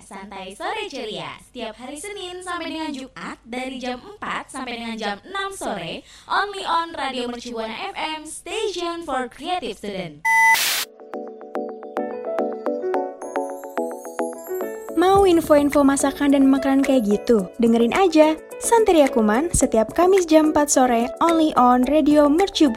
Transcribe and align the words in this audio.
Santai 0.00 0.56
sore 0.56 0.88
ceria. 0.88 1.36
Setiap 1.44 1.74
hari 1.76 2.00
Senin 2.00 2.40
sampai 2.40 2.72
dengan 2.72 2.90
Jumat 2.92 3.36
dari 3.44 3.76
jam 3.76 4.00
4 4.00 4.48
sampai 4.48 4.80
dengan 4.80 4.96
jam 4.96 5.16
6 5.24 5.60
sore, 5.60 6.04
only 6.30 6.64
on 6.64 6.96
Radio 6.96 7.28
Mercubuana 7.28 7.92
FM, 7.92 8.24
station 8.28 9.04
for 9.04 9.28
creative 9.28 9.76
student. 9.76 10.24
Mau 14.94 15.28
info-info 15.28 15.84
masakan 15.84 16.32
dan 16.32 16.48
makanan 16.48 16.80
kayak 16.80 17.04
gitu? 17.04 17.44
Dengerin 17.60 17.92
aja 17.92 18.38
Santeria 18.62 19.10
Kuman 19.10 19.52
setiap 19.52 19.92
Kamis 19.92 20.24
jam 20.24 20.54
4 20.54 20.64
sore 20.70 21.10
only 21.20 21.52
on 21.60 21.84
Radio 21.90 22.30
Mercu 22.30 22.72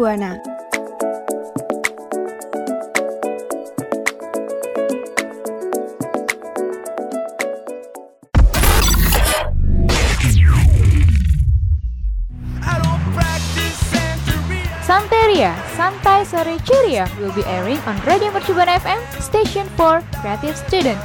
Ceria 16.88 17.04
will 17.20 17.36
be 17.36 17.44
airing 17.52 17.76
on 17.84 18.00
Radio 18.08 18.32
Mercubuana 18.32 18.80
FM, 18.80 18.96
station 19.20 19.68
for 19.76 20.00
creative 20.24 20.56
student. 20.56 20.96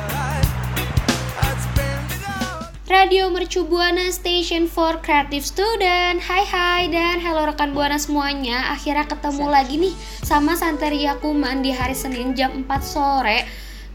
Radio 2.86 3.26
Mercu 3.26 3.66
Buana 3.66 4.06
Station 4.14 4.70
for 4.70 5.02
Creative 5.02 5.42
Student. 5.42 6.22
Hai 6.22 6.46
hai 6.46 6.82
dan 6.86 7.18
halo 7.18 7.50
rekan 7.50 7.74
Buana 7.74 7.98
semuanya. 7.98 8.70
Akhirnya 8.70 9.10
ketemu 9.10 9.50
lagi 9.50 9.74
nih 9.74 9.94
sama 10.22 10.54
Santeria 10.54 11.18
Kuman 11.18 11.66
di 11.66 11.74
hari 11.74 11.98
Senin 11.98 12.38
jam 12.38 12.62
4 12.62 12.78
sore 12.78 13.42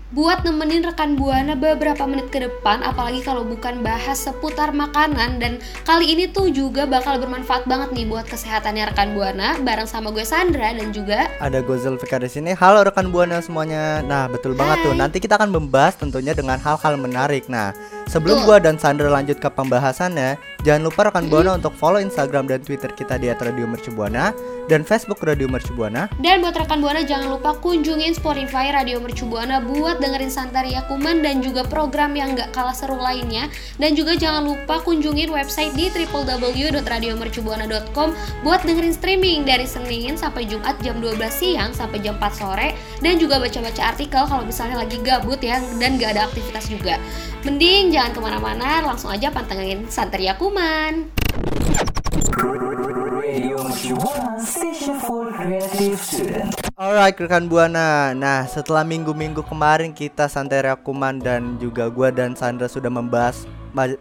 Buat 0.08 0.48
nemenin 0.48 0.88
rekan 0.88 1.20
Buana 1.20 1.52
beberapa 1.52 2.08
menit 2.08 2.32
ke 2.32 2.40
depan 2.40 2.80
Apalagi 2.80 3.28
kalau 3.28 3.44
bukan 3.44 3.84
bahas 3.84 4.16
seputar 4.16 4.72
makanan 4.72 5.36
Dan 5.36 5.60
kali 5.84 6.16
ini 6.16 6.32
tuh 6.32 6.48
juga 6.48 6.88
bakal 6.88 7.20
bermanfaat 7.20 7.68
banget 7.68 7.92
nih 7.92 8.08
buat 8.08 8.24
kesehatannya 8.24 8.88
rekan 8.96 9.12
Buana 9.20 9.60
Bareng 9.60 9.84
sama 9.84 10.16
gue 10.16 10.24
Sandra 10.24 10.72
dan 10.72 10.96
juga 10.96 11.28
Ada 11.44 11.60
gue 11.60 11.76
Zulfikar 11.76 12.24
di 12.24 12.32
sini. 12.32 12.56
Halo 12.56 12.88
rekan 12.88 13.12
buana 13.12 13.44
semuanya. 13.44 14.00
Nah, 14.00 14.32
betul 14.32 14.56
banget 14.56 14.80
tuh. 14.88 14.96
Hai. 14.96 15.00
Nanti 15.04 15.18
kita 15.20 15.36
akan 15.36 15.52
membahas 15.52 16.00
tentunya 16.00 16.32
dengan 16.32 16.56
hal-hal 16.56 16.96
menarik. 16.96 17.52
Nah, 17.52 17.76
sebelum 18.08 18.48
gua 18.48 18.58
dan 18.58 18.82
Sandra 18.82 19.12
lanjut 19.12 19.38
ke 19.38 19.50
pembahasannya, 19.52 20.40
jangan 20.64 20.88
lupa 20.88 21.12
rekan 21.12 21.28
buana 21.28 21.60
untuk 21.60 21.76
follow 21.76 22.02
Instagram 22.02 22.50
dan 22.50 22.64
Twitter 22.64 22.90
kita 22.92 23.22
di 23.22 23.30
@radio 23.32 23.68
mercubuana 23.68 24.34
dan 24.68 24.84
Facebook 24.84 25.24
Radio 25.24 25.48
Mercubuana. 25.48 26.12
Dan 26.20 26.44
buat 26.44 26.52
rekan 26.54 26.84
Buana 26.84 27.08
jangan 27.08 27.32
lupa 27.32 27.56
kunjungin 27.58 28.14
Spotify 28.14 28.76
Radio 28.76 29.00
Mercu 29.00 29.26
Buana 29.26 29.64
buat 29.64 30.04
dengerin 30.04 30.30
Santaria 30.30 30.84
Kuman 30.86 31.24
dan 31.24 31.42
juga 31.42 31.64
program 31.64 32.14
yang 32.14 32.36
gak 32.36 32.52
kalah 32.52 32.76
seru 32.76 33.00
lainnya. 33.00 33.48
Dan 33.80 33.96
juga 33.96 34.20
jangan 34.20 34.46
lupa 34.46 34.84
kunjungin 34.84 35.32
website 35.32 35.74
di 35.74 35.90
www.radiomercubuana.com 35.90 38.14
buat 38.44 38.62
dengerin 38.68 38.94
streaming 38.94 39.48
dari 39.48 39.66
Senin 39.66 40.20
sampai 40.20 40.44
Jumat 40.46 40.76
jam 40.84 41.00
12 41.00 41.16
siang 41.32 41.72
sampai 41.72 42.04
jam 42.04 42.20
4 42.20 42.28
sore 42.36 42.76
dan 43.02 43.22
juga 43.22 43.38
baca-baca 43.38 43.82
artikel 43.94 44.24
kalau 44.26 44.44
misalnya 44.44 44.82
lagi 44.82 44.98
gabut 45.02 45.38
ya 45.42 45.62
dan 45.78 46.02
gak 46.02 46.18
ada 46.18 46.30
aktivitas 46.30 46.66
juga. 46.70 46.98
Mending 47.46 47.94
jangan 47.94 48.12
ke 48.12 48.20
mana-mana, 48.20 48.82
langsung 48.84 49.14
aja 49.14 49.30
pantengin 49.30 49.86
Santaria 49.88 50.34
Kuman. 50.36 51.14
Alright 56.78 57.18
rekan 57.18 57.46
buana. 57.46 58.12
Nah, 58.18 58.50
setelah 58.50 58.82
minggu-minggu 58.82 59.46
kemarin 59.46 59.94
kita 59.94 60.26
Santeria 60.28 60.74
Kuman 60.74 61.22
dan 61.22 61.62
juga 61.62 61.90
gua 61.94 62.10
dan 62.10 62.34
Sandra 62.34 62.66
sudah 62.66 62.90
membahas 62.90 63.46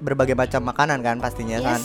berbagai 0.00 0.32
macam 0.32 0.64
makanan 0.72 1.04
kan 1.04 1.16
pastinya 1.20 1.60
kan. 1.60 1.80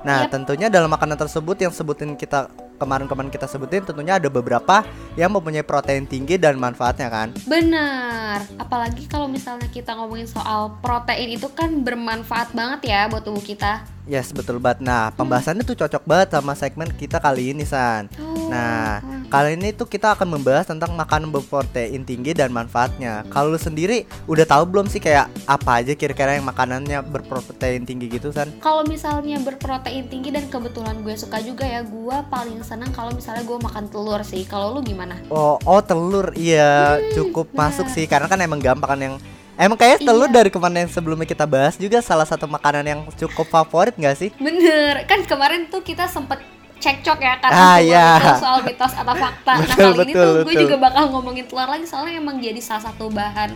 Nah, 0.00 0.24
Yap. 0.24 0.32
tentunya 0.32 0.72
dalam 0.72 0.88
makanan 0.88 1.20
tersebut 1.20 1.60
yang 1.60 1.72
sebutin 1.72 2.16
kita 2.16 2.48
kemarin-kemarin 2.80 3.28
kita 3.28 3.44
sebutin 3.44 3.84
tentunya 3.84 4.16
ada 4.16 4.32
beberapa 4.32 4.80
yang 5.12 5.28
mempunyai 5.28 5.60
protein 5.60 6.08
tinggi 6.08 6.40
dan 6.40 6.56
manfaatnya 6.56 7.12
kan. 7.12 7.28
Benar, 7.44 8.48
apalagi 8.56 9.04
kalau 9.04 9.28
misalnya 9.28 9.68
kita 9.68 9.92
ngomongin 9.92 10.24
soal 10.24 10.80
protein 10.80 11.36
itu 11.36 11.52
kan 11.52 11.84
bermanfaat 11.84 12.56
banget 12.56 12.88
ya 12.88 13.12
buat 13.12 13.20
tubuh 13.20 13.44
kita. 13.44 13.84
Yes, 14.08 14.32
betul 14.32 14.56
banget. 14.56 14.80
Nah, 14.80 15.12
pembahasannya 15.12 15.62
tuh 15.62 15.76
cocok 15.76 16.02
banget 16.08 16.32
sama 16.32 16.56
segmen 16.56 16.88
kita 16.96 17.20
kali 17.20 17.52
ini, 17.52 17.68
San. 17.68 18.08
Oh, 18.16 18.39
Nah, 18.50 18.98
hmm. 18.98 19.30
kali 19.30 19.54
ini 19.54 19.70
tuh 19.70 19.86
kita 19.86 20.18
akan 20.18 20.26
membahas 20.34 20.66
tentang 20.66 20.90
makanan 20.98 21.30
berprotein 21.30 22.02
tinggi 22.02 22.34
dan 22.34 22.50
manfaatnya. 22.50 23.22
Kalau 23.30 23.54
lu 23.54 23.60
sendiri 23.62 24.04
udah 24.26 24.42
tahu 24.42 24.66
belum 24.66 24.90
sih 24.90 24.98
kayak 24.98 25.30
apa 25.46 25.80
aja 25.80 25.94
kira-kira 25.94 26.34
yang 26.34 26.46
makanannya 26.50 26.98
berprotein 27.06 27.86
tinggi 27.86 28.10
gitu, 28.10 28.34
San? 28.34 28.50
Kalau 28.58 28.82
misalnya 28.82 29.38
berprotein 29.38 30.10
tinggi 30.10 30.34
dan 30.34 30.50
kebetulan 30.50 30.98
gue 31.06 31.14
suka 31.14 31.38
juga 31.38 31.62
ya, 31.62 31.86
gue 31.86 32.16
paling 32.26 32.58
senang 32.66 32.90
kalau 32.90 33.14
misalnya 33.14 33.46
gue 33.46 33.58
makan 33.62 33.86
telur 33.86 34.20
sih. 34.26 34.42
Kalau 34.42 34.74
lu 34.74 34.82
gimana? 34.82 35.14
Oh, 35.30 35.56
oh 35.62 35.80
telur. 35.80 36.34
Iya, 36.34 36.98
cukup 37.14 37.54
masuk 37.54 37.86
sih 37.86 38.10
karena 38.10 38.26
kan 38.26 38.42
emang 38.42 38.58
gampang 38.58 38.90
kan 38.90 39.00
yang 39.00 39.16
Emang 39.60 39.76
kayak 39.76 40.00
telur 40.00 40.24
Iya. 40.24 40.40
dari 40.40 40.48
kemarin 40.48 40.88
yang 40.88 40.92
sebelumnya 40.92 41.28
kita 41.28 41.44
bahas 41.44 41.76
juga 41.76 42.00
salah 42.00 42.24
satu 42.24 42.48
makanan 42.48 42.80
yang 42.80 43.00
cukup 43.20 43.44
favorit 43.44 43.92
gak 43.92 44.16
sih? 44.16 44.32
Bener, 44.40 45.04
kan 45.04 45.20
kemarin 45.28 45.68
tuh 45.68 45.84
kita 45.84 46.08
sempet 46.08 46.40
cekcok 46.80 47.18
ya 47.18 47.34
karena 47.38 47.60
Ah, 47.70 47.78
iya. 47.78 48.06
soal 48.34 48.60
mitos 48.60 48.90
atau 48.90 49.14
fakta. 49.14 49.52
nah 49.54 49.66
Betul, 49.68 49.92
kali 49.92 49.96
ini 50.00 50.12
betul, 50.12 50.24
tuh 50.24 50.42
gue 50.42 50.54
juga 50.58 50.76
bakal 50.80 51.04
ngomongin 51.10 51.44
telur 51.44 51.68
lagi 51.68 51.84
soalnya 51.84 52.16
emang 52.16 52.36
jadi 52.36 52.58
salah 52.58 52.88
satu 52.88 53.06
bahan 53.06 53.52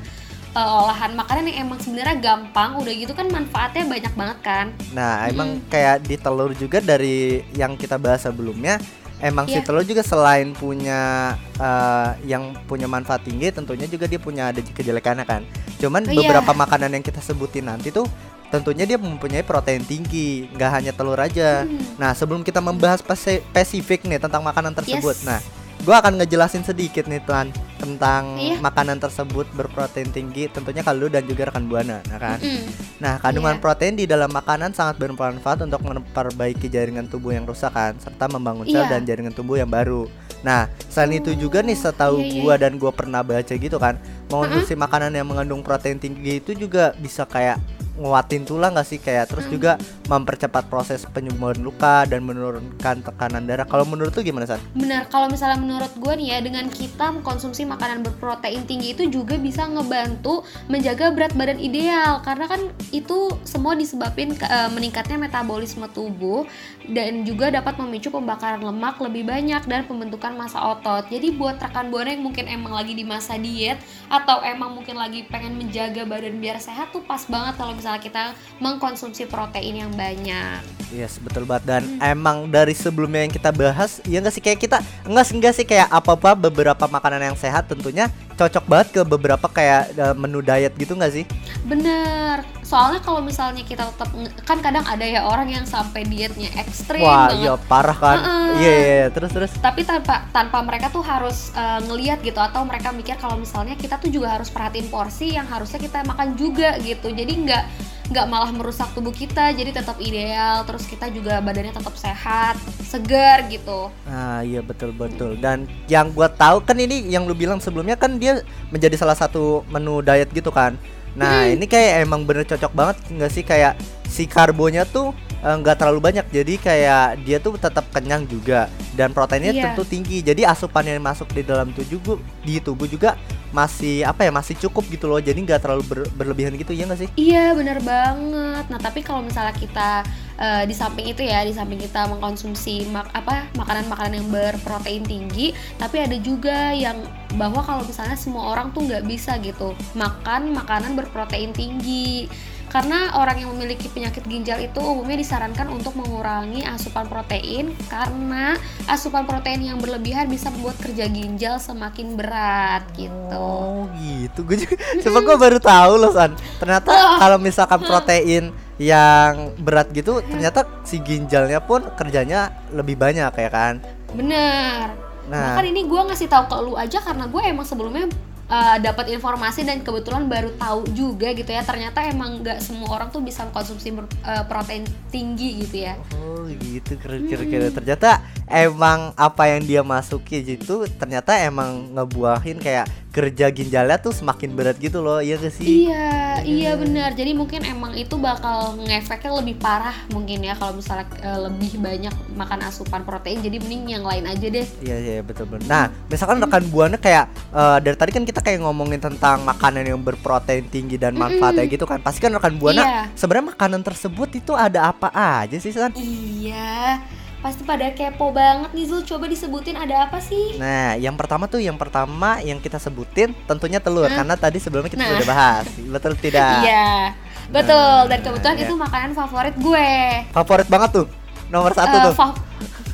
eh, 0.53 0.61
olahan 0.79 1.13
makanan 1.13 1.49
yang 1.49 1.67
emang 1.67 1.79
sebenarnya 1.79 2.15
gampang. 2.17 2.77
Udah 2.77 2.93
gitu 2.93 3.11
kan 3.11 3.27
manfaatnya 3.27 3.85
banyak 3.85 4.13
banget 4.13 4.39
kan. 4.41 4.67
Nah, 4.91 5.27
emang 5.27 5.59
kayak 5.67 6.05
di 6.05 6.15
telur 6.15 6.53
juga 6.53 6.79
dari 6.79 7.17
yang 7.53 7.75
kita 7.75 7.97
bahas 7.97 8.23
sebelumnya, 8.23 8.79
emang 9.19 9.45
si 9.45 9.57
Iya. 9.57 9.65
telur 9.65 9.83
juga 9.83 10.05
selain 10.05 10.53
punya 10.53 11.35
eh, 11.55 12.11
yang 12.25 12.55
punya 12.65 12.87
manfaat 12.87 13.23
tinggi, 13.23 13.51
tentunya 13.51 13.87
juga 13.87 14.07
dia 14.07 14.19
punya 14.19 14.51
ada 14.51 14.61
kejelekannya 14.61 15.25
kan. 15.25 15.43
Cuman 15.75 16.03
Oh, 16.03 16.13
iya. 16.13 16.23
beberapa 16.23 16.53
makanan 16.53 16.93
yang 16.93 17.03
kita 17.03 17.19
sebutin 17.19 17.67
nanti 17.67 17.91
tuh 17.91 18.07
tentunya 18.55 18.87
dia 18.87 18.95
mempunyai 18.95 19.43
protein 19.43 19.83
tinggi, 19.83 20.47
nggak 20.55 20.71
hanya 20.71 20.93
telur 20.95 21.19
aja. 21.19 21.67
Hmm. 21.67 21.99
Nah, 21.99 22.15
sebelum 22.15 22.47
kita 22.47 22.63
membahas 22.63 23.03
spesi- 23.03 23.43
spesifik 23.43 24.07
nih 24.07 24.23
tentang 24.23 24.47
makanan 24.47 24.71
tersebut, 24.79 25.19
Yes. 25.19 25.27
nah, 25.27 25.43
gua 25.83 25.99
akan 25.99 26.23
ngejelasin 26.23 26.63
sedikit 26.63 27.11
nih 27.11 27.19
tuan 27.27 27.51
tentang 27.77 28.39
Iya. 28.39 28.63
makanan 28.63 29.03
tersebut 29.03 29.45
berprotein 29.53 30.09
tinggi, 30.09 30.47
tentunya 30.49 30.81
kalau 30.81 31.11
dan 31.11 31.27
juga 31.27 31.51
rekan 31.51 31.67
buana, 31.69 32.01
nah 32.09 32.17
kan. 32.17 32.39
Mm. 32.41 32.65
Nah, 33.03 33.15
kandungan 33.21 33.59
Iya. 33.59 33.63
protein 33.63 33.95
di 33.99 34.07
dalam 34.09 34.31
makanan 34.33 34.73
sangat 34.73 34.97
bermanfaat 34.97 35.67
untuk 35.67 35.83
memperbaiki 35.85 36.71
jaringan 36.73 37.11
tubuh 37.11 37.37
yang 37.37 37.45
rusak 37.45 37.75
kan, 37.75 37.99
serta 38.01 38.31
membangun 38.31 38.65
sel 38.71 38.87
Iya. 38.87 38.97
dan 38.97 39.05
jaringan 39.05 39.35
tubuh 39.37 39.61
yang 39.61 39.69
baru. 39.69 40.09
Nah, 40.41 40.69
selain 40.89 41.21
itu 41.21 41.37
juga 41.37 41.61
nih 41.61 41.77
setahu 41.77 42.21
iya, 42.21 42.29
iya, 42.33 42.41
gua 42.41 42.55
dan 42.57 42.73
gua 42.81 42.93
pernah 42.93 43.21
baca 43.21 43.53
gitu 43.53 43.77
kan, 43.77 44.01
mengonsumsi 44.33 44.73
makanan 44.77 45.13
yang 45.13 45.29
mengandung 45.29 45.61
protein 45.61 46.01
tinggi 46.01 46.41
itu 46.41 46.57
juga 46.57 46.97
bisa 46.97 47.29
kayak 47.29 47.61
nguatin 47.95 48.43
tulang 48.43 48.75
gak 48.75 48.87
sih 48.87 48.99
kayak 48.99 49.31
terus 49.31 49.47
juga 49.47 49.79
mempercepat 50.11 50.67
proses 50.67 51.07
penyembuhan 51.09 51.57
luka 51.63 52.05
dan 52.05 52.27
menurunkan 52.27 53.07
tekanan 53.07 53.47
darah. 53.47 53.65
Kalau 53.65 53.87
menurut 53.87 54.13
lu 54.13 54.21
gimana, 54.21 54.45
San? 54.45 54.61
Benar, 54.75 55.07
kalau 55.09 55.31
misalnya 55.31 55.57
menurut 55.57 55.93
gue 55.95 56.13
nih 56.19 56.29
ya 56.35 56.39
dengan 56.43 56.67
kita 56.69 57.15
mengkonsumsi 57.15 57.65
makanan 57.65 58.03
berprotein 58.03 58.67
tinggi 58.67 58.93
itu 58.93 59.07
juga 59.09 59.39
bisa 59.39 59.65
ngebantu 59.65 60.43
menjaga 60.67 61.15
berat 61.15 61.33
badan 61.39 61.63
ideal 61.63 62.21
karena 62.21 62.51
kan 62.51 62.61
itu 62.91 63.31
semua 63.47 63.79
disebabkan 63.79 64.35
ke- 64.35 64.47
eh, 64.47 64.71
meningkatnya 64.71 65.17
metabolisme 65.17 65.87
tubuh 65.91 66.45
dan 66.89 67.25
juga 67.25 67.49
dapat 67.49 67.81
memicu 67.81 68.13
pembakaran 68.13 68.61
lemak 68.61 69.01
lebih 69.01 69.25
banyak 69.25 69.63
dan 69.65 69.89
pembentukan 69.89 70.37
massa 70.37 70.61
otot. 70.61 71.09
Jadi 71.09 71.33
buat 71.33 71.57
rekan 71.57 71.89
buana 71.89 72.13
yang 72.13 72.25
mungkin 72.25 72.45
emang 72.45 72.77
lagi 72.77 72.93
di 72.93 73.05
masa 73.07 73.41
diet 73.41 73.81
atau 74.09 74.45
emang 74.45 74.77
mungkin 74.77 74.97
lagi 74.97 75.25
pengen 75.29 75.57
menjaga 75.57 76.05
badan 76.05 76.37
biar 76.39 76.61
sehat 76.61 76.93
tuh 76.93 77.01
pas 77.01 77.25
banget 77.25 77.57
kalau 77.57 77.73
misalnya 77.73 78.03
kita 78.03 78.23
mengkonsumsi 78.61 79.25
protein 79.29 79.87
yang 79.87 79.93
banyak. 79.97 80.61
Yes, 80.93 81.19
betul 81.19 81.43
banget 81.49 81.65
dan 81.67 81.83
Hmm. 81.85 81.99
emang 81.99 82.47
dari 82.47 82.71
sebelumnya 82.71 83.27
yang 83.27 83.33
kita 83.35 83.51
bahas 83.51 83.99
ya 84.07 84.23
enggak 84.23 84.35
sih 84.37 84.43
kayak 84.45 84.59
kita 84.63 84.79
enggak 85.03 85.25
sih 85.27 85.35
enggak 85.35 85.55
sih 85.57 85.67
kayak 85.67 85.89
apa-apa 85.91 86.39
beberapa 86.39 86.85
makanan 86.87 87.35
yang 87.35 87.37
sehat 87.37 87.67
tentunya 87.67 88.07
cocok 88.39 88.65
banget 88.67 88.89
ke 88.95 89.01
beberapa 89.03 89.47
kayak 89.51 89.91
eh, 89.97 90.15
menu 90.15 90.39
diet 90.39 90.71
gitu 90.79 90.95
enggak 90.95 91.13
sih? 91.13 91.25
Bener, 91.65 92.45
soalnya 92.61 93.01
kalau 93.01 93.25
misalnya 93.25 93.65
kita 93.65 93.89
tetap 93.89 94.13
kan 94.45 94.61
kadang 94.61 94.85
ada 94.85 95.01
ya 95.01 95.25
orang 95.25 95.49
yang 95.49 95.65
sampai 95.65 96.05
dietnya 96.05 96.53
ekstrim 96.61 97.01
Wah, 97.01 97.33
banget. 97.33 97.41
iya 97.41 97.53
parah 97.57 97.97
kan. 97.97 98.19
Iya, 98.61 98.69
iya, 98.69 98.95
iya. 99.01 99.09
terus 99.09 99.33
terus. 99.33 99.49
Tapi 99.57 99.81
tanpa 99.81 100.29
tanpa 100.29 100.61
mereka 100.61 100.93
tuh 100.93 101.01
harus 101.01 101.57
eh, 101.57 101.81
ngeliat 101.89 102.21
gitu 102.21 102.37
atau 102.37 102.69
mereka 102.69 102.93
mikir 102.93 103.17
kalau 103.17 103.41
misalnya 103.41 103.81
kita 103.81 103.97
tuh 103.97 104.13
juga 104.13 104.37
harus 104.37 104.53
perhatiin 104.53 104.93
porsi 104.93 105.33
yang 105.33 105.49
harusnya 105.49 105.81
kita 105.81 106.05
makan 106.05 106.37
juga 106.37 106.77
gitu. 106.85 107.09
Jadi 107.09 107.33
nggak 107.49 107.65
nggak 108.13 108.27
malah 108.29 108.53
merusak 108.53 108.93
tubuh 108.93 109.17
kita, 109.17 109.57
jadi 109.57 109.73
tetap 109.73 109.97
ideal. 110.05 110.69
Terus 110.69 110.85
kita 110.85 111.09
juga 111.09 111.41
badannya 111.41 111.73
tetap 111.73 111.97
sehat, 111.97 112.61
segar 112.85 113.49
gitu. 113.49 113.89
Ah, 114.05 114.45
iya 114.45 114.61
betul 114.61 114.93
betul. 114.93 115.41
Dan 115.41 115.65
yang 115.89 116.13
gua 116.13 116.29
tahu 116.29 116.61
kan 116.61 116.77
ini 116.77 117.09
yang 117.09 117.25
lu 117.25 117.33
bilang 117.33 117.57
sebelumnya 117.57 117.97
kan 117.97 118.21
dia 118.21 118.45
menjadi 118.69 119.01
salah 119.01 119.17
satu 119.17 119.65
menu 119.73 120.05
diet 120.05 120.29
gitu 120.29 120.53
kan. 120.53 120.77
Nah, 121.15 121.47
ini 121.49 121.65
kayak 121.65 122.03
emang 122.03 122.23
bener 122.23 122.43
cocok 122.45 122.73
banget 122.73 122.97
nggak 123.09 123.31
sih 123.31 123.43
kayak 123.43 123.79
si 124.05 124.25
karbonya 124.25 124.83
tuh 124.85 125.11
eh, 125.41 125.55
nggak 125.55 125.77
terlalu 125.77 126.01
banyak 126.03 126.27
jadi 126.29 126.55
kayak 126.57 127.05
dia 127.23 127.39
tuh 127.39 127.55
tetap 127.57 127.87
kenyang 127.91 128.25
juga 128.25 128.67
dan 128.93 129.11
proteinnya 129.11 129.51
Iya. 129.51 129.65
tentu 129.69 129.83
tinggi 129.85 130.21
jadi 130.21 130.49
asupan 130.49 130.83
yang 130.85 130.99
masuk 130.99 131.31
di 131.31 131.43
dalam 131.43 131.71
tubuh 131.71 131.87
juga- 131.89 132.19
di 132.41 132.55
tubuh 132.59 132.87
juga 132.87 133.15
masih 133.55 134.03
apa 134.03 134.27
ya 134.27 134.35
masih 134.35 134.59
cukup 134.59 134.83
gitu 134.91 135.07
loh 135.07 135.23
jadi 135.23 135.39
nggak 135.39 135.63
terlalu 135.63 135.83
ber- 135.87 136.11
berlebihan 136.19 136.59
gitu 136.59 136.75
ya 136.75 136.85
nggak 136.91 137.01
sih 137.07 137.11
Iya 137.15 137.55
bener 137.55 137.79
banget. 137.81 138.65
Nah 138.67 138.81
tapi 138.83 139.01
kalau 139.07 139.23
misalnya 139.23 139.55
kita 139.55 140.03
eh, 140.35 140.63
di 140.67 140.75
samping 140.75 141.07
itu 141.07 141.23
ya, 141.23 141.47
di 141.47 141.55
samping 141.55 141.79
kita 141.79 142.11
mengkonsumsi 142.11 142.91
mak 142.91 143.07
apa 143.15 143.47
makanan-makanan 143.55 144.13
yang 144.19 144.29
berprotein 144.35 145.05
tinggi, 145.07 145.55
tapi 145.79 146.03
ada 146.03 146.19
juga 146.19 146.75
yang 146.75 146.99
bahwa 147.39 147.63
kalau 147.63 147.83
misalnya 147.87 148.19
semua 148.19 148.51
orang 148.51 148.75
tuh 148.75 148.83
nggak 148.87 149.07
bisa 149.07 149.39
gitu 149.39 149.79
makan 149.95 150.51
makanan 150.53 150.99
berprotein 150.99 151.55
tinggi. 151.55 152.27
Karena 152.75 153.15
orang 153.15 153.39
yang 153.39 153.55
memiliki 153.55 153.87
penyakit 153.87 154.27
ginjal 154.27 154.59
itu 154.59 154.83
umumnya 154.83 155.15
disarankan 155.15 155.71
untuk 155.71 155.95
mengurangi 155.95 156.67
asupan 156.67 157.07
protein 157.07 157.71
karena 157.87 158.59
asupan 158.91 159.31
protein 159.31 159.63
yang 159.63 159.79
berlebihan 159.79 160.27
bisa 160.27 160.51
membuat 160.51 160.83
kerja 160.83 161.07
ginjal 161.07 161.63
semakin 161.63 162.19
berat 162.19 162.83
gitu. 162.99 163.31
Oh 163.39 163.87
gitu, 164.03 164.43
gue 164.43 164.67
juga, 164.67 164.75
coba 165.07 165.19
gue 165.23 165.37
baru 165.39 165.59
tahu 165.63 165.93
loh 166.03 166.11
San. 166.11 166.35
Ternyata 166.59 166.91
kalau 167.23 167.39
misalkan 167.39 167.79
protein 167.79 168.51
yang 168.83 169.55
berat 169.63 169.95
gitu, 169.95 170.19
ternyata 170.27 170.67
si 170.83 170.99
ginjalnya 170.99 171.63
pun 171.63 171.79
kerjanya 171.95 172.51
lebih 172.75 172.99
banyak 172.99 173.31
ya 173.39 173.51
kan. 173.55 173.79
Bener. 174.19 174.99
Nah, 175.31 175.55
Bahkan 175.55 175.65
ini 175.71 175.87
gue 175.87 176.01
ngasih 176.11 176.27
tahu 176.27 176.45
ke 176.51 176.57
lu 176.59 176.75
aja 176.75 176.99
karena 176.99 177.31
gue 177.31 177.43
emang 177.47 177.65
sebelumnya 177.65 178.11
uh, 178.55 178.77
dapat 178.79 179.11
informasi 179.11 179.67
dan 179.67 179.83
kebetulan 179.83 180.31
baru 180.31 180.55
tahu 180.55 180.87
juga 180.95 181.35
gitu 181.35 181.51
ya. 181.51 181.67
Ternyata 181.67 182.07
emang 182.07 182.47
nggak 182.47 182.63
semua 182.63 182.89
orang 182.95 183.11
tuh 183.11 183.21
bisa 183.21 183.43
mengkonsumsi 183.51 183.89
ber- 183.91 184.11
uh, 184.23 184.45
protein 184.47 184.87
tinggi 185.11 185.67
gitu 185.67 185.91
ya. 185.91 185.99
oh 186.23 186.47
gitu 186.47 186.95
keren 187.03 187.27
keren 187.27 187.47
keren. 187.51 187.73
Ternyata 187.75 188.23
emang 188.47 189.11
apa 189.19 189.51
yang 189.51 189.65
dia 189.65 189.83
masuki 189.83 190.45
gitu, 190.45 190.87
ternyata 191.01 191.35
emang 191.41 191.91
ngebuahin 191.97 192.61
kayak 192.63 192.87
kerja 193.15 193.47
ginjalnya 193.55 193.95
tuh 194.03 194.11
semakin 194.11 194.59
berat 194.59 194.75
gitu 194.83 194.99
loh, 194.99 195.23
iya 195.23 195.39
gak 195.39 195.55
sih? 195.55 195.87
Iya, 195.87 196.43
iya 196.43 196.75
benar. 196.75 197.15
Jadi 197.15 197.31
mungkin 197.31 197.63
emang 197.63 197.95
itu 197.95 198.19
bakal 198.19 198.75
ngefeknya 198.83 199.39
lebih 199.39 199.55
parah 199.63 199.95
mungkin 200.11 200.43
ya 200.43 200.59
kalau 200.59 200.75
misalnya 200.75 201.07
uh, 201.23 201.47
lebih 201.47 201.79
banyak 201.79 202.11
makan 202.35 202.67
asupan 202.67 203.07
protein. 203.07 203.39
Jadi 203.39 203.63
mending 203.63 203.95
yang 203.95 204.05
lain 204.05 204.27
aja 204.27 204.47
deh. 204.51 204.67
Iya 204.83 204.97
iya 204.99 205.23
betul 205.23 205.47
betul. 205.47 205.71
Nah, 205.71 205.95
misalkan 206.11 206.43
rekan 206.43 206.67
buana 206.75 206.99
kayak 206.99 207.31
eh, 207.55 207.79
dari 207.87 207.95
tadi 207.95 208.11
kan 208.11 208.25
kita 208.27 208.41
kayak 208.45 208.61
ngomongin 208.61 209.01
tentang 209.01 209.41
makanan 209.41 209.83
yang 209.83 209.99
berprotein 209.99 210.69
tinggi 210.69 210.95
dan 210.95 211.17
manfaatnya 211.17 211.65
gitu 211.65 211.83
kan. 211.83 211.99
Pasti 211.99 212.21
kan 212.21 212.31
rekan 212.31 212.55
buana 212.55 212.79
Iya. 212.79 213.01
sebenarnya 213.15 213.51
makanan 213.51 213.81
tersebut 213.81 214.29
itu 214.35 214.53
ada 214.53 214.87
apa 214.87 215.09
aja 215.09 215.57
sih 215.57 215.73
San? 215.73 215.97
Iya, 215.97 217.01
pasti 217.41 217.61
pada 217.63 217.89
kepo 217.91 218.31
banget 218.31 218.71
nih 218.71 218.85
Zul. 218.85 219.01
Coba 219.03 219.25
disebutin 219.25 219.75
ada 219.75 220.05
apa 220.05 220.21
sih? 220.21 220.55
Nah, 220.55 220.95
yang 220.95 221.13
pertama 221.15 221.45
tuh 221.45 221.59
yang 221.59 221.75
pertama 221.75 222.39
yang 222.41 222.57
kita 222.59 222.77
sebutin 222.77 223.33
tentunya 223.45 223.81
telur 223.81 224.07
Hah? 224.07 224.15
karena 224.15 224.35
tadi 224.35 224.59
sebelumnya 224.59 224.89
kita 224.89 225.03
Nah. 225.03 225.11
sudah 225.11 225.27
bahas. 225.27 225.65
Betul 225.75 226.13
tidak? 226.15 226.61
Iya, 226.65 227.17
betul. 227.47 227.99
Dan 228.07 228.19
Nah, 228.19 228.25
kebetulan 228.25 228.57
iya. 228.57 228.65
itu 228.65 228.75
makanan 228.75 229.11
favorit 229.13 229.55
gue. 229.55 229.91
Favorit 230.31 230.69
banget 230.69 230.91
tuh. 230.95 231.07
Nomor 231.47 231.73
satu 231.73 231.95
Eh, 231.95 232.03
tuh. 232.03 232.15
fa- 232.15 232.37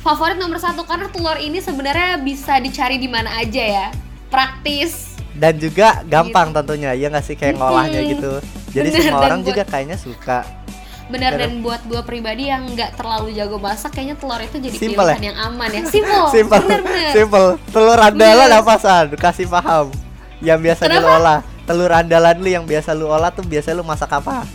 favorit 0.01 0.35
nomor 0.35 0.57
satu 0.57 0.83
karena 0.83 1.07
telur 1.07 1.35
ini 1.35 1.59
sebenarnya 1.59 2.15
bisa 2.17 2.55
dicari 2.57 2.95
di 2.95 3.05
mana 3.05 3.35
aja 3.37 3.59
ya. 3.61 3.87
Praktis. 4.27 5.10
Dan 5.31 5.53
juga 5.57 6.03
gampang 6.03 6.51
tentunya. 6.51 6.91
Ya 6.91 7.07
nggak 7.07 7.23
sih 7.23 7.35
kayak 7.35 7.55
ngolahnya 7.55 8.01
gitu. 8.03 8.33
Jadi 8.71 8.87
Bener, 8.89 9.01
semua 9.01 9.19
orang 9.21 9.39
buat- 9.39 9.49
juga 9.49 9.63
kayaknya 9.63 9.97
suka. 9.97 10.39
Benar 11.07 11.35
Bener. 11.35 11.43
dan 11.43 11.51
buat 11.59 11.81
dua 11.83 12.01
pribadi 12.01 12.47
yang 12.47 12.63
nggak 12.67 12.95
terlalu 12.95 13.35
jago 13.35 13.59
masak, 13.59 13.91
kayaknya 13.91 14.15
telur 14.15 14.39
itu 14.39 14.57
jadi 14.57 14.77
Simple 14.79 14.95
pilihan 15.03 15.19
ya? 15.19 15.27
yang 15.27 15.37
aman 15.43 15.69
ya. 15.69 15.81
Simple. 15.85 16.23
Simple. 16.31 16.59
Bener-bener. 16.63 17.11
Simple. 17.11 17.47
Telur 17.67 17.99
andalan 17.99 18.47
Bener. 18.47 18.61
apa 18.63 18.73
San? 18.77 19.07
Kasih 19.11 19.47
paham. 19.47 19.91
Yang 20.39 20.59
biasa 20.63 20.81
lu 20.81 20.91
Kenapa? 20.95 21.11
olah. 21.13 21.39
Telur 21.61 21.91
andalan 21.91 22.35
lu 22.39 22.49
yang 22.49 22.63
biasa 22.63 22.89
lu 22.91 23.05
olah 23.05 23.27
tuh 23.29 23.43
biasa 23.43 23.71
lu 23.71 23.83
masak 23.83 24.07
apa? 24.09 24.47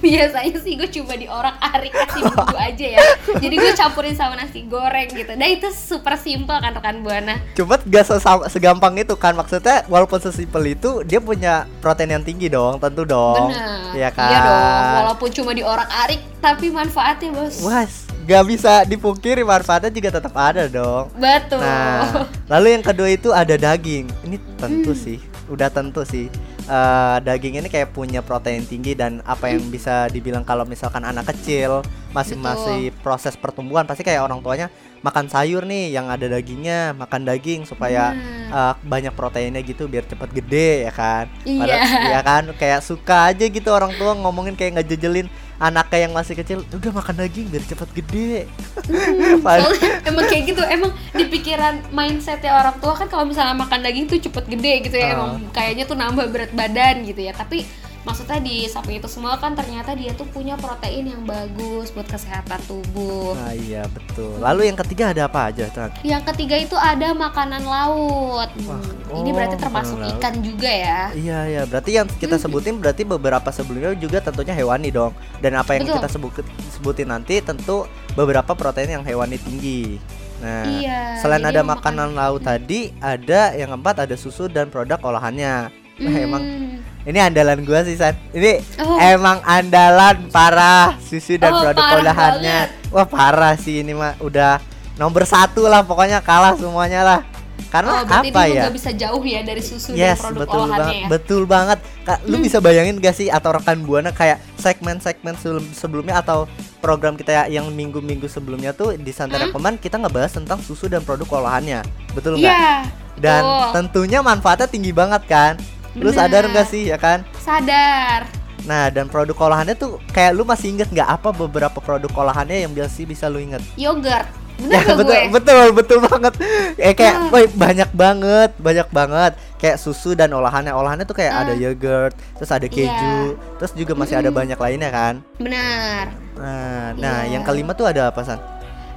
Biasanya 0.00 0.56
sih 0.58 0.72
gue 0.74 0.88
coba 0.88 1.12
diorak-arik 1.14 1.92
kasih 1.92 2.22
bumbu 2.24 2.56
aja 2.56 2.86
ya. 2.96 3.00
Jadi 3.36 3.54
gue 3.54 3.72
campurin 3.74 4.16
sama 4.16 4.34
nasi 4.38 4.64
goreng 4.64 5.12
gitu. 5.12 5.32
Nah 5.36 5.48
itu 5.48 5.68
super 5.68 6.16
simple 6.16 6.56
kan 6.56 6.72
rekan 6.72 7.04
buana. 7.04 7.36
Cuma 7.52 7.76
gak 7.76 8.08
segampang 8.48 8.96
itu 8.96 9.12
kan 9.14 9.36
maksudnya 9.36 9.84
walaupun 9.86 10.18
sesimpel 10.18 10.72
itu 10.72 11.04
dia 11.04 11.20
punya 11.20 11.68
protein 11.84 12.16
yang 12.16 12.24
tinggi 12.24 12.48
dong 12.48 12.80
tentu 12.80 13.04
dong 13.04 13.52
Benar. 13.52 13.92
Iya 13.92 14.08
kan 14.08 14.30
Iya 14.30 14.38
dong. 14.40 14.92
Walaupun 15.04 15.28
cuma 15.34 15.50
diorak-arik 15.52 16.20
tapi 16.40 16.66
manfaatnya 16.72 17.28
bos. 17.34 17.60
Wah 17.60 17.84
gak 18.22 18.44
bisa 18.46 18.86
dipungkiri 18.86 19.42
manfaatnya 19.42 19.90
juga 19.90 20.22
tetap 20.22 20.30
ada 20.38 20.70
dong 20.70 21.10
Betul. 21.18 21.58
Nah 21.58 22.30
lalu 22.46 22.78
yang 22.78 22.84
kedua 22.86 23.08
itu 23.10 23.34
ada 23.34 23.58
daging 23.58 24.06
Ini 24.22 24.36
tentu 24.56 24.94
Hmm. 24.94 25.02
sih 25.02 25.18
udah 25.50 25.68
tentu 25.68 26.06
sih 26.06 26.30
Eh, 26.62 27.16
daging 27.26 27.58
ini 27.58 27.66
kayak 27.66 27.90
punya 27.90 28.22
protein 28.22 28.62
tinggi 28.62 28.94
dan 28.94 29.18
apa 29.26 29.50
yang 29.50 29.66
bisa 29.66 30.06
dibilang 30.06 30.46
kalau 30.46 30.62
misalkan 30.62 31.02
anak 31.02 31.34
kecil 31.34 31.82
masih 32.12 32.36
Betul. 32.36 32.46
masih 32.46 32.80
proses 33.00 33.34
pertumbuhan 33.34 33.82
pasti 33.82 34.00
kayak 34.00 34.20
orang 34.20 34.38
tuanya 34.38 34.68
makan 35.00 35.26
sayur 35.26 35.64
nih 35.64 35.90
yang 35.90 36.06
ada 36.06 36.28
dagingnya 36.28 36.94
makan 36.94 37.24
daging 37.24 37.64
supaya 37.64 38.12
Benar. 38.12 38.52
uh, 38.52 38.74
banyak 38.80 39.12
proteinnya 39.12 39.58
gitu 39.60 39.84
biar 39.84 40.04
cepet 40.04 40.30
gede 40.32 40.86
ya 40.86 40.92
kan 40.92 41.26
Iya. 41.42 41.80
ya 42.12 42.20
kan 42.20 42.52
kayak 42.54 42.80
suka 42.80 43.28
aja 43.28 43.44
gitu 43.44 43.68
orang 43.68 43.96
tua 43.96 44.14
ngomongin 44.14 44.54
kayak 44.54 44.78
ngejejelin 44.78 45.26
anaknya 45.58 46.06
yang 46.06 46.12
masih 46.12 46.34
kecil 46.34 46.58
udah 46.68 46.92
makan 46.92 47.14
daging 47.18 47.46
biar 47.46 47.64
cepet 47.64 47.88
gede 47.94 48.46
Soalnya 49.42 50.02
emang 50.04 50.24
kayak 50.26 50.44
gitu, 50.44 50.62
emang 50.64 50.90
di 51.12 51.24
pikiran 51.24 51.74
mindsetnya 51.90 52.52
orang 52.52 52.76
tua 52.78 52.94
kan 52.94 53.06
kalau 53.06 53.24
misalnya 53.24 53.54
makan 53.54 53.80
daging 53.80 54.04
tuh 54.06 54.18
cepet 54.20 54.44
gede 54.48 54.72
gitu 54.82 54.96
ya, 54.96 55.06
Ah. 55.06 55.14
emang 55.14 55.30
kayaknya 55.50 55.84
tuh 55.84 55.94
nambah 55.94 56.26
berat 56.28 56.52
badan 56.52 57.02
gitu 57.04 57.20
ya. 57.20 57.32
Tapi 57.32 57.62
maksudnya 58.02 58.38
di 58.38 58.66
samping 58.66 58.98
itu 58.98 59.06
semua 59.06 59.36
kan 59.36 59.52
ternyata 59.52 59.94
dia 59.94 60.10
tuh 60.10 60.26
punya 60.26 60.54
protein 60.54 61.06
yang 61.06 61.22
bagus 61.22 61.88
buat 61.88 62.04
kesehatan 62.04 62.58
tubuh. 62.64 63.32
nah 63.32 63.54
iya 63.54 63.86
betul 63.86 64.36
lalu 64.36 64.66
yang 64.66 64.76
ketiga 64.76 65.10
ada 65.10 65.24
apa 65.24 65.48
aja 65.48 65.66
Tan? 65.68 65.94
Yang 66.02 66.22
ketiga 66.28 66.56
itu 66.56 66.74
ada 66.74 67.12
makanan 67.12 67.62
laut. 67.62 68.50
Wah, 68.64 68.82
Hmm, 69.04 69.18
Ini 69.18 69.28
oh, 69.28 69.34
berarti 69.34 69.56
termasuk 69.56 69.94
makanan 69.94 70.08
laut. 70.08 70.18
ikan 70.18 70.34
juga 70.40 70.70
ya. 70.70 71.00
Iya 71.12 71.38
iya 71.46 71.62
berarti 71.62 71.90
yang 71.92 72.08
kita 72.08 72.36
sebutin 72.36 72.76
berarti 72.76 73.02
beberapa 73.04 73.48
sebelumnya 73.48 73.92
juga 73.94 74.18
tentunya 74.18 74.52
hewani 74.52 74.88
dong 74.88 75.12
dan 75.38 75.52
apa 75.54 75.76
yang 75.76 75.84
Betul. 75.84 75.96
kita 76.00 76.08
sebut 76.08 76.32
sebutin 76.72 77.08
nanti 77.08 77.38
tentu 77.38 77.84
beberapa 78.12 78.50
protein 78.52 78.98
yang 78.98 79.04
hewani 79.04 79.36
tinggi. 79.36 80.00
Nah, 80.40 80.66
Iya, 80.66 81.22
selain 81.22 81.38
ada 81.40 81.54
yang 81.54 81.70
makan- 81.70 81.94
makanan 81.94 82.18
laut 82.18 82.42
tadi, 82.42 82.90
ada 82.98 83.54
yang 83.54 83.70
keempat 83.70 84.02
ada 84.02 84.16
susu 84.16 84.50
dan 84.50 84.66
produk 84.66 84.98
olahannya. 84.98 85.70
Nah, 86.00 86.14
emang 86.18 86.42
Hmm. 86.42 86.81
Ini 87.02 87.18
andalan 87.18 87.62
gua 87.62 87.82
sih 87.82 87.94
San. 87.94 88.14
Ini 88.30 88.62
Oh. 88.78 88.96
emang 88.96 89.42
andalan 89.42 90.28
parah 90.28 90.94
susu 91.00 91.34
dan 91.34 91.50
Oh, 91.50 91.60
produk 91.60 91.84
olahannya. 91.98 92.58
Wah 92.88 93.04
parah 93.04 93.54
sih 93.54 93.80
ini 93.80 93.90
mah 93.90 94.14
udah 94.18 94.62
nomor 94.94 95.24
satu 95.24 95.64
lah 95.64 95.80
pokoknya 95.80 96.18
kalah 96.18 96.54
semuanya 96.54 97.02
lah. 97.02 97.20
Karena 97.68 97.90
Oh, 97.96 98.20
apa 98.20 98.44
ya? 98.44 98.68
nggak 98.68 98.76
bisa 98.76 98.92
jauh 98.92 99.24
ya 99.24 99.40
dari 99.40 99.58
susu 99.58 99.96
Yes, 99.96 100.20
dan 100.20 100.28
produk 100.28 100.40
betul 100.44 100.60
olahannya 100.60 100.76
banget. 100.84 100.94
ya. 100.94 101.06
Betul 101.08 101.42
banget. 101.42 101.78
Kak, 102.02 102.18
lu 102.26 102.36
bisa 102.36 102.58
bayangin 102.58 102.98
gak 102.98 103.14
sih 103.14 103.28
atau 103.28 103.50
rekan 103.50 103.80
Buana 103.80 104.10
kayak 104.10 104.44
segmen-segmen 104.56 105.32
sebelum- 105.34 105.72
sebelumnya 105.72 106.20
atau 106.20 106.44
program 106.78 107.14
kita 107.14 107.32
ya 107.32 107.42
yang 107.50 107.70
minggu-minggu 107.70 108.26
sebelumnya 108.26 108.70
tuh 108.70 108.92
di 108.92 109.08
Santai 109.08 109.48
Rekoman 109.48 109.74
kita 109.76 109.96
ngebahas 109.96 110.34
tentang 110.34 110.60
susu 110.60 110.84
dan 110.86 111.00
produk 111.00 111.24
olahannya. 111.34 111.80
Betul 112.12 112.36
nggak? 112.36 112.52
Iya. 112.52 112.74
Dan 113.14 113.40
betul. 113.40 113.68
tentunya 113.72 114.18
manfaatnya 114.20 114.68
tinggi 114.68 114.92
banget 114.92 115.22
kan? 115.24 115.56
Lu 115.94 116.08
Bener. 116.08 116.16
sadar 116.16 116.44
gak 116.48 116.66
sih 116.66 116.88
ya 116.88 116.96
kan? 116.96 117.20
sadar. 117.36 118.24
Nah, 118.62 118.88
dan 118.88 119.10
produk 119.10 119.34
olahannya 119.42 119.74
tuh 119.74 119.98
kayak 120.08 120.32
lu 120.32 120.42
masih 120.42 120.70
inget 120.70 120.86
nggak 120.86 121.08
apa 121.10 121.28
beberapa 121.30 121.76
produk 121.76 122.08
olahannya 122.16 122.62
yang 122.62 122.70
biasa 122.70 123.02
bisa 123.02 123.26
lu 123.26 123.36
inget? 123.36 123.58
Yogurt. 123.74 124.24
Bener 124.52 124.78
Ya, 124.78 124.84
gak 124.84 124.96
betul, 124.96 125.10
gue? 125.10 125.30
betul, 125.32 125.66
betul 125.74 125.98
banget. 126.00 126.32
Eh 126.78 126.94
kayak, 126.94 127.16
Ah. 127.18 127.28
woi, 127.28 127.50
banyak 127.50 127.90
banget, 127.90 128.50
banyak 128.56 128.88
banget. 128.88 129.32
Kayak 129.58 129.76
susu 129.76 130.14
dan 130.14 130.30
olahannya, 130.30 130.70
olahannya 130.70 131.02
tuh 131.02 131.18
kayak 131.18 131.32
Ah. 131.32 131.42
ada 131.42 131.52
yogurt, 131.52 132.14
terus 132.36 132.46
ada 132.48 132.62
keju, 132.64 133.18
terus 133.58 133.72
juga 133.74 133.92
masih 133.92 134.14
ada 134.14 134.30
banyak 134.30 134.54
lainnya 134.54 134.88
kan. 134.88 135.14
Benar. 135.36 136.14
Nah, 136.38 136.94
nah 136.94 137.18
Iya. 137.22 137.34
yang 137.34 137.42
kelima 137.42 137.74
tuh 137.74 137.84
ada 137.84 138.08
apa 138.08 138.22
san? 138.22 138.38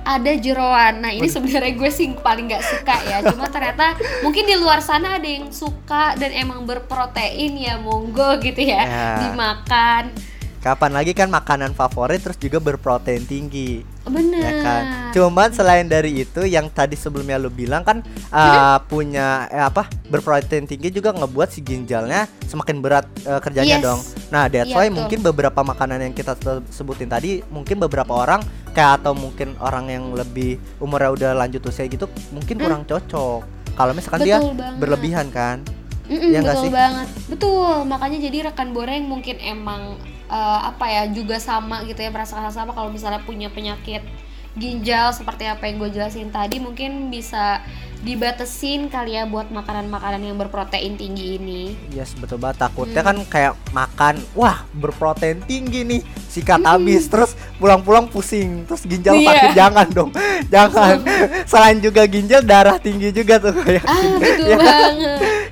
Ada 0.05 0.38
jeroan. 0.38 1.01
Nah, 1.01 1.09
ini 1.09 1.25
sebenarnya 1.25 1.74
gue 1.74 1.89
sih 1.89 2.13
paling 2.13 2.45
gak 2.45 2.62
suka 2.62 2.95
ya. 3.09 3.25
Cuma 3.25 3.50
ternyata 3.50 3.97
mungkin 4.25 4.45
di 4.45 4.53
luar 4.53 4.79
sana 4.79 5.17
ada 5.17 5.25
yang 5.25 5.50
suka 5.50 6.13
dan 6.15 6.29
emang 6.29 6.63
berprotein 6.63 7.57
ya 7.57 7.81
monggo 7.81 8.38
gitu 8.38 8.62
ya. 8.62 8.85
Ya. 8.85 9.09
Dimakan. 9.25 10.35
Kapan 10.65 10.91
lagi 10.91 11.13
kan 11.13 11.29
makanan 11.29 11.72
favorit 11.72 12.17
terus 12.19 12.36
juga 12.36 12.57
berprotein 12.57 13.22
tinggi. 13.24 13.86
bener 14.03 14.38
ya 14.38 14.51
kan 14.62 14.84
cuman 15.12 15.50
selain 15.50 15.81
dari 15.84 16.22
itu 16.22 16.41
yang 16.43 16.69
tadi 16.69 16.93
sebelumnya 16.93 17.38
lu 17.38 17.50
bilang 17.50 17.81
kan 17.81 18.01
uh, 18.29 18.77
punya 18.91 19.45
eh, 19.48 19.57
apa 19.60 19.89
berprotein 20.05 20.63
tinggi 20.63 20.89
juga 20.91 21.10
ngebuat 21.12 21.50
si 21.50 21.60
ginjalnya 21.60 22.25
semakin 22.43 22.75
berat 22.79 23.05
uh, 23.24 23.38
kerjanya 23.39 23.77
Yes. 23.77 23.84
dong 23.84 24.00
nah 24.27 24.45
that's 24.45 24.69
Iya, 24.69 24.75
why 24.75 24.86
betul. 24.86 24.98
mungkin 25.00 25.19
beberapa 25.24 25.57
makanan 25.60 26.00
yang 26.01 26.13
kita 26.13 26.34
se- 26.36 26.65
sebutin 26.72 27.07
tadi 27.07 27.41
mungkin 27.48 27.77
beberapa 27.79 28.13
orang 28.15 28.45
kayak 28.72 29.01
atau 29.01 29.13
mungkin 29.13 29.57
orang 29.57 29.86
yang 29.88 30.05
lebih 30.12 30.62
umurnya 30.77 31.10
udah 31.12 31.31
lanjut 31.36 31.62
usia 31.63 31.86
gitu 31.86 32.05
mungkin 32.29 32.57
kurang 32.57 32.81
cocok 32.84 33.41
kalau 33.74 33.91
misalkan 33.91 34.22
dia 34.24 34.38
Hmm. 34.38 34.48
Betul 34.48 34.57
banget. 34.60 34.77
berlebihan 34.77 35.27
kan 35.29 35.57
Mm-mm, 36.05 36.29
Iya 36.29 36.39
nggak 36.39 36.53
betul 36.53 36.63
sih? 36.63 36.72
banget 36.72 37.07
betul 37.27 37.74
makanya 37.84 38.17
jadi 38.22 38.38
rekan 38.45 38.69
yang 38.69 39.01
mungkin 39.03 39.36
emang 39.39 39.98
eh, 40.27 40.60
apa 40.65 40.86
ya 40.86 41.03
juga 41.08 41.38
sama 41.38 41.84
gitu 41.84 41.98
ya 41.98 42.10
merasakan 42.10 42.44
hal 42.44 42.53
sama. 42.53 42.72
Kalau 42.72 42.89
misalnya 42.89 43.22
punya 43.22 43.48
penyakit 43.48 44.01
ginjal 44.53 45.12
seperti 45.12 45.44
apa 45.44 45.67
yang 45.67 45.77
gue 45.77 45.91
jelasin 45.91 46.32
tadi 46.32 46.58
mungkin 46.58 47.12
bisa 47.12 47.60
dibatesin 48.00 48.88
kali 48.88 49.17
ya 49.17 49.25
buat 49.25 49.50
makanan-makanan 49.50 50.22
yang 50.22 50.38
berprotein 50.38 50.96
tinggi 50.96 51.36
ini. 51.36 51.75
Yes 51.89 52.13
betul 52.13 52.38
banget. 52.38 52.63
Takutnya 52.63 53.01
Hmm. 53.01 53.10
kan 53.12 53.17
kayak 53.25 53.53
makan 53.72 54.15
wah 54.32 54.63
berprotein 54.72 55.41
tinggi 55.41 55.84
nih 55.84 56.01
sikat 56.29 56.62
habis 56.62 57.10
terus 57.10 57.34
pulang-pulang 57.58 58.05
pusing 58.05 58.63
terus 58.63 58.86
ginjal 58.86 59.17
Iya. 59.17 59.27
sakit 59.27 59.51
jangan 59.53 59.88
dong. 59.89 60.10
Jangan. 60.53 61.01
Selain 61.51 61.82
juga 61.82 62.05
ginjal 62.05 62.39
darah 62.39 62.77
tinggi 62.77 63.10
juga 63.10 63.41
tuh 63.41 63.58
kayak 63.58 63.84
ah 63.84 64.00
betul 64.15 64.48
Ya. 64.53 64.58
kan? 64.58 64.94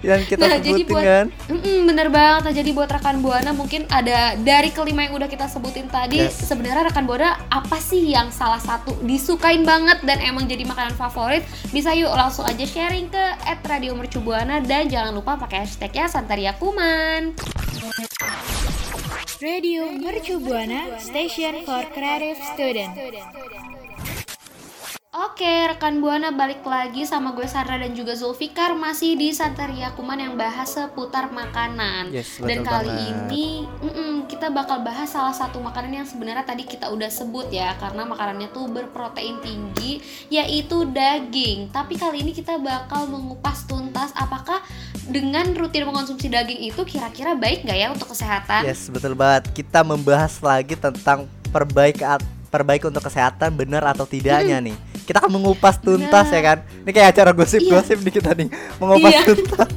Yang 0.04 0.20
kita 0.22 0.44
Nah, 0.44 0.60
jadi 0.60 0.70
sebutin 0.78 0.92
buat- 0.92 1.06
kan 1.06 1.26
Mm-mm, 1.48 1.80
bener 1.86 2.08
banget 2.10 2.42
nah, 2.44 2.54
jadi 2.54 2.70
buat 2.70 2.90
rekan 2.92 3.18
buana 3.20 3.52
mungkin 3.52 3.88
ada 3.88 4.36
dari 4.36 4.70
kelima 4.70 5.02
yang 5.02 5.16
udah 5.16 5.26
kita 5.26 5.48
sebutin 5.48 5.88
tadi 5.88 6.20
Yes. 6.22 6.44
sebenarnya 6.44 6.84
rekan 6.86 7.04
buana 7.04 7.40
apa 7.48 7.80
sih 7.80 8.04
yang 8.06 8.28
salah 8.30 8.60
satu 8.60 8.94
disukain 9.02 9.64
banget 9.64 10.04
dan 10.04 10.20
emang 10.20 10.44
jadi 10.44 10.64
makanan 10.64 10.94
favorit 10.94 11.42
bisa 11.70 11.92
yuk 11.94 12.12
langsung 12.12 12.44
aja 12.44 12.62
sharing 12.62 13.08
ke 13.08 13.26
@radiomercubuana 13.64 14.60
dan 14.62 14.86
jangan 14.86 15.12
lupa 15.14 15.40
pakai 15.40 15.64
hashtagnya 15.64 16.06
Santaria 16.06 16.52
Kuman 16.54 17.32
Radio 19.40 19.88
Mercu 19.90 20.38
Buana 20.38 20.96
Station 20.98 21.64
for 21.64 21.84
Creative 21.90 22.40
Student. 22.50 22.92
Oke, 25.14 25.46
rekan 25.46 26.02
Buana 26.02 26.34
balik 26.34 26.66
lagi 26.66 27.06
sama 27.06 27.38
gue 27.38 27.46
Sandra 27.46 27.78
dan 27.78 27.94
juga 27.94 28.18
Zulfikar 28.18 28.74
masih 28.74 29.14
di 29.14 29.30
Santaria 29.30 29.94
Kuman 29.94 30.18
yang 30.18 30.34
bahas 30.34 30.74
seputar 30.74 31.30
makanan. 31.30 32.10
Yes, 32.10 32.42
dan 32.42 32.66
kali 32.66 32.90
banget. 32.90 33.30
ini 33.30 33.70
mm-mm, 33.70 34.26
kita 34.26 34.50
bakal 34.50 34.82
bahas 34.82 35.14
salah 35.14 35.30
satu 35.30 35.62
makanan 35.62 36.02
yang 36.02 36.08
sebenarnya 36.10 36.42
tadi 36.42 36.66
kita 36.66 36.90
udah 36.90 37.14
sebut 37.14 37.46
ya 37.54 37.78
karena 37.78 38.10
makanannya 38.10 38.50
tuh 38.50 38.66
berprotein 38.74 39.38
tinggi 39.46 40.02
yaitu 40.34 40.82
daging. 40.90 41.70
Tapi 41.70 41.94
kali 41.94 42.26
ini 42.26 42.34
kita 42.34 42.58
bakal 42.58 43.06
mengupas 43.06 43.70
tuntas 43.70 44.10
apakah 44.18 44.66
dengan 45.06 45.46
rutin 45.54 45.86
mengkonsumsi 45.86 46.26
daging 46.26 46.74
itu 46.74 46.82
kira-kira 46.90 47.38
baik 47.38 47.70
nggak 47.70 47.78
ya 47.78 47.94
untuk 47.94 48.10
kesehatan? 48.10 48.66
yes 48.66 48.90
betul 48.90 49.14
banget 49.14 49.46
kita 49.54 49.86
membahas 49.86 50.42
lagi 50.42 50.74
tentang 50.74 51.30
perbaik 51.54 52.02
perbaik 52.50 52.86
untuk 52.90 53.06
kesehatan 53.06 53.54
benar 53.54 53.86
atau 53.94 54.06
tidaknya 54.06 54.58
nih 54.58 54.93
kita 55.04 55.24
akan 55.24 55.32
mengupas 55.36 55.78
tuntas 55.78 56.28
Benar. 56.32 56.36
ya 56.36 56.42
kan 56.42 56.58
ini 56.84 56.92
kayak 56.92 57.10
acara 57.14 57.32
gosip-gosip 57.32 57.98
nih 58.02 58.14
kita 58.14 58.32
nih 58.34 58.48
mengupas 58.80 59.12
Iya. 59.12 59.22
tuntas 59.28 59.72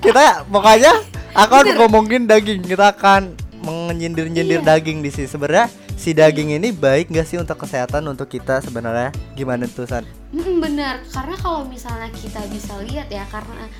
kita 0.00 0.24
pokoknya 0.48 0.92
akan 1.32 1.64
ngomongin 1.78 2.22
daging 2.24 2.64
kita 2.64 2.92
akan 2.92 3.36
menyindir-nyindir 3.62 4.60
Iya. 4.60 4.68
daging 4.74 5.00
di 5.00 5.10
sini 5.12 5.28
sebenarnya 5.30 5.66
si 5.94 6.10
daging 6.10 6.58
ini 6.58 6.74
baik 6.74 7.14
gak 7.14 7.28
sih 7.28 7.38
untuk 7.38 7.62
kesehatan 7.62 8.02
untuk 8.10 8.26
kita 8.26 8.58
sebenarnya 8.58 9.14
gimana 9.38 9.70
tuh 9.70 9.86
San? 9.86 10.02
Mm, 10.34 10.58
benar, 10.58 10.98
karena 11.06 11.36
kalau 11.38 11.62
misalnya 11.62 12.10
kita 12.10 12.42
bisa 12.50 12.74
lihat 12.82 13.06
ya, 13.06 13.22
karena 13.30 13.70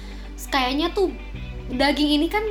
kayaknya 0.52 0.92
tuh 0.94 1.10
daging 1.72 2.20
ini 2.20 2.30
kan 2.30 2.44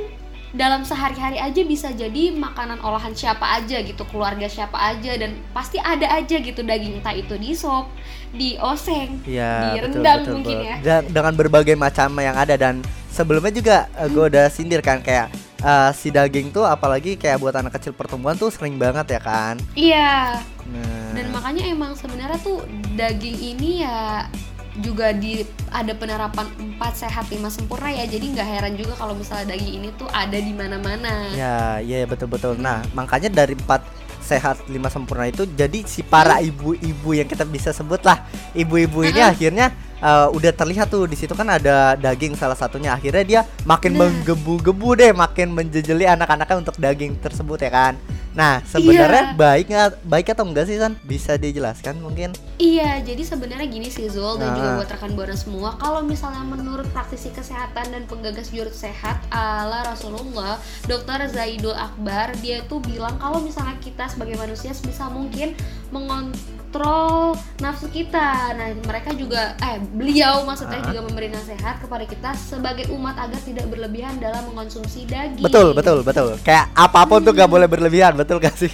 dalam 0.52 0.84
sehari-hari 0.84 1.40
aja 1.40 1.64
bisa 1.64 1.88
jadi 1.92 2.36
makanan 2.36 2.84
olahan 2.84 3.16
siapa 3.16 3.56
aja 3.56 3.80
gitu, 3.80 4.04
keluarga 4.08 4.44
siapa 4.44 4.76
aja 4.76 5.16
dan 5.16 5.40
pasti 5.56 5.80
ada 5.80 6.04
aja 6.12 6.36
gitu 6.36 6.60
daging 6.60 7.00
entah 7.00 7.16
itu 7.16 7.34
di 7.40 7.56
sop, 7.56 7.88
di 8.32 8.60
oseng, 8.60 9.24
Iya 9.24 9.80
betul 9.80 10.00
direndam 10.00 10.18
betul, 10.20 10.32
mungkin 10.36 10.56
betul. 10.60 10.68
ya. 10.68 10.76
Dan 10.84 11.02
dengan 11.08 11.32
berbagai 11.36 11.76
macam 11.76 12.08
yang 12.20 12.36
ada 12.36 12.54
dan 12.60 12.84
sebelumnya 13.08 13.52
juga 13.52 13.76
gue 14.12 14.24
udah 14.28 14.46
sindir 14.52 14.84
kan 14.84 15.00
kayak 15.00 15.32
eh, 15.64 15.90
si 15.96 16.12
daging 16.12 16.52
tuh 16.52 16.68
apalagi 16.68 17.16
kayak 17.16 17.40
buat 17.40 17.56
anak 17.56 17.80
kecil 17.80 17.96
pertumbuhan 17.96 18.36
tuh 18.36 18.52
sering 18.52 18.76
banget 18.76 19.16
ya 19.16 19.20
kan. 19.24 19.56
Iya, 19.72 20.36
Nah, 20.62 21.10
dan 21.12 21.26
makanya 21.34 21.64
emang 21.68 21.92
sebenarnya 21.98 22.38
tuh 22.38 22.62
daging 22.94 23.34
ini 23.34 23.82
ya 23.82 24.30
juga 24.78 25.12
di 25.12 25.44
ada 25.68 25.92
penerapan 25.92 26.48
4 26.80 26.80
sehat 26.96 27.28
5 27.28 27.36
sempurna 27.48 27.92
ya 27.92 28.08
jadi 28.08 28.24
nggak 28.24 28.48
heran 28.48 28.72
juga 28.72 28.96
kalau 28.96 29.12
misalnya 29.12 29.52
daging 29.52 29.84
ini 29.84 29.88
tuh 29.94 30.08
ada 30.08 30.32
di 30.32 30.52
mana-mana 30.52 31.28
ya 31.32 31.76
iya 31.78 32.08
betul 32.08 32.26
betul. 32.26 32.56
Nah 32.56 32.80
makanya 32.92 33.28
dari 33.28 33.52
empat 33.52 33.84
sehat 34.22 34.62
lima 34.70 34.86
sempurna 34.86 35.26
itu 35.26 35.42
jadi 35.44 35.82
si 35.82 36.00
para 36.00 36.38
Hmm. 36.38 36.46
ibu-ibu 36.46 37.10
yang 37.10 37.26
kita 37.26 37.42
bisa 37.42 37.74
sebut 37.74 38.00
lah 38.00 38.22
ibu-ibu 38.54 39.02
ini 39.02 39.18
akhirnya 39.18 39.74
eh, 39.98 40.28
udah 40.30 40.54
terlihat 40.54 40.88
tuh 40.88 41.04
di 41.04 41.18
situ 41.18 41.34
kan 41.34 41.50
ada 41.50 41.98
daging 41.98 42.38
salah 42.38 42.54
satunya 42.54 42.94
akhirnya 42.94 43.24
dia 43.26 43.40
makin 43.62 43.92
Nah. 43.92 44.06
menggebu-gebu 44.06 44.88
deh 44.94 45.10
makin 45.12 45.50
menjejeli 45.50 46.06
anak-anaknya 46.06 46.56
untuk 46.56 46.78
daging 46.78 47.18
tersebut 47.18 47.60
ya 47.60 47.70
kan. 47.70 47.94
Nah 48.32 48.64
sebenarnya 48.64 49.24
Iya. 49.28 49.36
baik 49.36 49.66
nggak 49.68 49.88
baik 50.02 50.26
atau 50.30 50.44
enggak 50.44 50.64
sih 50.64 50.76
San? 50.76 50.96
Bisa 51.02 51.36
dijelaskan 51.36 52.00
mungkin? 52.00 52.32
Iya, 52.56 53.02
jadi 53.02 53.20
sebenarnya 53.20 53.66
gini 53.66 53.86
sih 53.86 54.06
Zul 54.06 54.38
dan 54.38 54.54
juga 54.54 54.68
Ah. 54.68 54.76
buat 54.78 54.88
rekan 54.88 55.12
buana 55.12 55.34
semua, 55.34 55.74
kalau 55.76 56.00
misalnya 56.00 56.40
menurut 56.40 56.86
praktisi 56.88 57.28
kesehatan 57.28 57.90
dan 57.90 58.02
penggagas 58.06 58.48
jurus 58.48 58.78
sehat 58.78 59.18
ala 59.28 59.84
Rasulullah, 59.84 60.56
Dr. 60.84 61.26
Zaidul 61.28 61.74
Akbar, 61.74 62.32
dia 62.38 62.62
tuh 62.64 62.80
bilang 62.80 63.18
kalau 63.18 63.38
misalnya 63.38 63.76
kita 63.78 64.06
sebagai 64.06 64.34
manusia 64.36 64.70
sebisa 64.70 65.06
mungkin 65.06 65.52
mengontrol 65.92 67.34
nafsu 67.58 67.86
kita. 67.88 68.54
Nah, 68.54 68.72
mereka 68.82 69.12
juga 69.12 69.52
eh 69.58 69.76
beliau 69.78 70.42
maksudnya 70.42 70.78
Ah. 70.78 70.86
juga 70.86 71.00
memberi 71.02 71.28
nasihat 71.28 71.76
kepada 71.78 72.04
kita 72.04 72.30
sebagai 72.34 72.88
umat 72.90 73.18
agar 73.18 73.38
tidak 73.38 73.66
berlebihan 73.66 74.16
dalam 74.16 74.46
mengkonsumsi 74.46 75.04
daging. 75.04 75.42
Betul 75.42 75.74
betul 75.74 76.00
betul. 76.00 76.38
Kayak 76.40 76.70
apa 76.72 77.04
pun 77.04 77.20
tuh 77.20 77.32
gak 77.32 77.46
boleh 77.46 77.66
berlebihan 77.66 78.14
betul 78.22 78.36
gak 78.38 78.54
sih? 78.54 78.72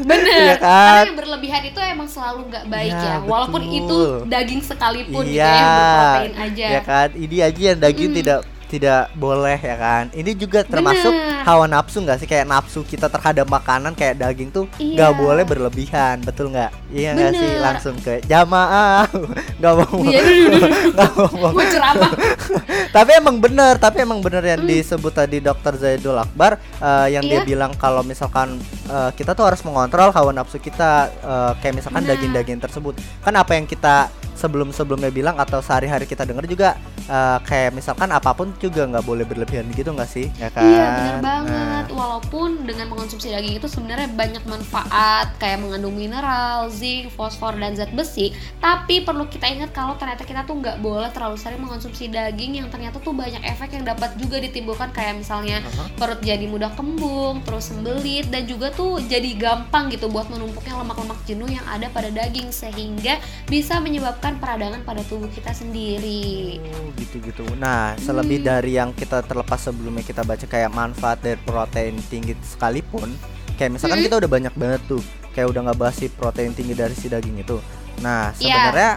Bener. 0.00 0.38
Iya 0.46 0.56
kan? 0.56 1.02
Karena 1.02 1.08
yang 1.10 1.18
berlebihan 1.18 1.62
itu 1.64 1.78
emang 1.78 2.06
selalu 2.06 2.40
nggak 2.48 2.64
baik 2.66 2.92
Ya, 2.92 3.02
ya, 3.02 3.14
walaupun 3.22 3.60
betul. 3.60 3.76
itu 3.76 3.98
daging 4.26 4.60
sekalipun 4.62 5.22
gitu 5.24 5.36
Iya. 5.36 5.44
ya 5.44 5.52
yang 5.52 5.70
berprotein 5.76 6.34
aja. 6.38 6.66
Ya 6.66 6.80
kan, 6.80 7.08
ini 7.12 7.36
aja 7.40 7.60
yang 7.60 7.78
daging 7.78 8.10
Mm-mm. 8.10 8.18
tidak 8.22 8.38
tidak 8.66 9.14
boleh 9.14 9.54
ya 9.54 9.76
kan. 9.76 10.04
Ini 10.10 10.34
juga 10.34 10.62
termasuk 10.62 11.10
Bener. 11.10 11.42
hawa 11.42 11.66
nafsu 11.66 12.02
nggak 12.02 12.18
sih 12.18 12.26
kayak 12.26 12.44
nafsu 12.44 12.82
kita 12.82 13.06
terhadap 13.06 13.46
makanan 13.46 13.94
kayak 13.94 14.18
daging 14.18 14.50
tuh 14.50 14.66
Iya. 14.76 14.94
nggak 14.98 15.12
boleh 15.16 15.44
berlebihan, 15.44 16.18
betul 16.20 16.50
nggak? 16.50 16.74
Iya 16.90 17.10
nggak 17.12 17.32
sih 17.32 17.50
langsung 17.58 17.94
ke 17.98 18.18
jamaah 18.22 19.06
nggak 19.58 19.74
mau 19.76 19.98
Iya. 20.02 20.22
nggak 20.94 21.10
mau. 21.14 21.54
Tapi 22.96 23.10
emang 23.12 23.36
bener, 23.36 23.76
tapi 23.76 24.02
emang 24.02 24.18
bener 24.18 24.40
yang 24.42 24.62
disebut 24.64 25.12
tadi 25.12 25.38
Dokter 25.38 25.76
Zaidul 25.76 26.16
Akbar 26.16 26.56
eh, 26.80 27.12
yang 27.12 27.22
dia 27.22 27.42
Iya. 27.42 27.46
bilang 27.46 27.72
kalau 27.74 28.00
misalkan 28.00 28.56
eh, 28.88 29.10
kita 29.12 29.32
tuh 29.32 29.44
harus 29.44 29.60
mengontrol 29.62 30.10
hawa 30.10 30.32
nafsu 30.32 30.56
kita 30.56 30.90
eh, 31.12 31.52
kayak 31.60 31.74
misalkan 31.76 32.02
daging-daging 32.04 32.58
tersebut. 32.58 32.94
Kan 33.20 33.36
apa 33.36 33.54
yang 33.54 33.64
kita 33.64 34.08
sebelum-sebelumnya 34.46 35.10
bilang 35.10 35.36
atau 35.36 35.58
sehari-hari 35.58 36.06
kita 36.06 36.22
dengar 36.22 36.46
juga 36.46 36.78
eh, 37.10 37.38
kayak 37.42 37.74
misalkan 37.74 38.08
apa 38.14 38.30
pun 38.30 38.54
juga 38.62 38.86
nggak 38.86 39.02
boleh 39.02 39.26
berlebihan 39.26 39.66
gitu 39.74 39.90
nggak 39.90 40.06
sih? 40.06 40.30
Ya 40.38 40.48
kan? 40.54 40.62
Iya 40.62 40.86
bener 40.86 41.14
Nah, 41.16 41.22
banget. 41.22 41.84
Walaupun 41.96 42.68
dengan 42.68 42.92
mengonsumsi 42.92 43.32
daging 43.32 43.56
itu 43.56 43.66
sebenarnya 43.66 44.12
banyak 44.12 44.44
manfaat 44.44 45.32
kayak 45.36 45.58
mengandung 45.58 45.96
mineral, 45.96 46.68
zinc, 46.68 47.10
fosfor 47.16 47.56
dan 47.56 47.72
zat 47.74 47.90
besi. 47.92 48.30
Tapi 48.60 49.02
perlu 49.02 49.26
kita 49.26 49.48
ingat 49.48 49.72
kalau 49.72 49.96
ternyata 49.96 50.22
kita 50.22 50.44
tuh 50.44 50.60
nggak 50.60 50.78
boleh 50.78 51.08
terlalu 51.10 51.40
sering 51.40 51.58
mengonsumsi 51.58 52.06
daging 52.06 52.62
yang 52.62 52.68
ternyata 52.68 53.00
tuh 53.00 53.16
banyak 53.16 53.40
efek 53.42 53.74
yang 53.74 53.84
dapat 53.88 54.14
juga 54.20 54.38
ditimbulkan 54.38 54.92
kayak 54.92 55.18
misalnya 55.18 55.64
Aha. 55.64 55.88
perut 55.96 56.20
jadi 56.20 56.44
mudah 56.46 56.70
kembung, 56.76 57.40
terus 57.42 57.72
sembelit 57.72 58.28
dan 58.28 58.44
juga 58.44 58.68
tuh 58.70 59.00
jadi 59.02 59.32
gampang 59.34 59.88
gitu 59.90 60.06
buat 60.06 60.28
menumpuknya 60.28 60.76
lemak-lemak 60.76 61.18
jenuh 61.24 61.48
yang 61.48 61.64
ada 61.66 61.88
pada 61.90 62.12
daging 62.12 62.52
sehingga 62.52 63.18
bisa 63.48 63.80
menyebabkan 63.80 64.35
peradangan 64.36 64.80
pada 64.82 65.02
tubuh 65.04 65.28
kita 65.28 65.50
sendiri. 65.50 66.60
Oh, 66.62 66.88
gitu-gitu. 66.96 67.44
Nah, 67.56 67.96
selebih 67.98 68.42
Hmm. 68.42 68.48
dari 68.48 68.72
yang 68.76 68.90
kita 68.92 69.22
terlepas 69.22 69.58
sebelumnya 69.58 70.02
kita 70.02 70.22
baca 70.22 70.44
kayak 70.44 70.70
manfaat 70.70 71.18
dari 71.20 71.38
protein 71.40 71.96
tinggi 72.06 72.36
sekalipun, 72.40 73.12
kayak 73.56 73.76
misalkan 73.76 74.00
Hmm. 74.00 74.06
kita 74.06 74.16
udah 74.20 74.30
banyak 74.30 74.54
banget 74.54 74.80
tuh, 74.86 75.02
kayak 75.32 75.48
udah 75.50 75.60
nggak 75.70 75.78
bahas 75.78 75.96
si 75.96 76.06
protein 76.08 76.52
tinggi 76.52 76.72
dari 76.72 76.92
si 76.92 77.08
daging 77.08 77.40
itu. 77.40 77.58
Nah, 78.00 78.32
Iya. 78.36 78.70
sebenarnya 78.70 78.90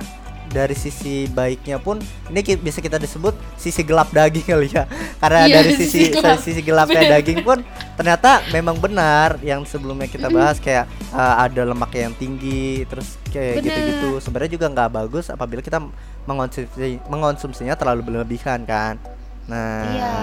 dari 0.50 0.74
sisi 0.74 1.26
baiknya 1.26 1.78
pun 1.78 1.98
ini 2.28 2.40
ki- 2.40 2.58
bisa 2.58 2.78
kita 2.78 2.96
disebut 2.96 3.32
sisi 3.56 3.80
gelap 3.80 4.10
daging 4.10 4.44
kali 4.44 4.68
ya. 4.68 4.90
Karena 5.22 5.46
Iya, 5.46 5.56
dari 5.56 5.72
sisi 5.74 5.88
sisi 5.88 6.12
gelap. 6.12 6.38
sisi 6.40 6.62
gelapnya 6.62 7.02
daging 7.08 7.40
pun 7.40 7.62
ternyata 7.94 8.42
memang 8.50 8.76
benar 8.76 9.38
yang 9.40 9.62
sebelumnya 9.62 10.06
kita 10.06 10.28
bahas 10.28 10.58
kayak 10.58 10.84
uh, 11.10 11.36
ada 11.40 11.62
lemak 11.64 11.92
yang 11.92 12.14
tinggi 12.14 12.82
terus 12.84 13.18
kayak 13.26 13.62
gitu-gitu. 13.62 14.18
Sebenarnya 14.20 14.52
juga 14.52 14.68
nggak 14.68 14.90
bagus 14.92 15.26
apabila 15.28 15.60
kita 15.60 15.78
mengonsumsi 16.26 16.68
mengonsumsinya 17.06 17.74
terlalu 17.74 18.02
berlebihan 18.04 18.64
kan. 18.64 18.98
Nah 19.46 19.86
Iya. 19.88 20.14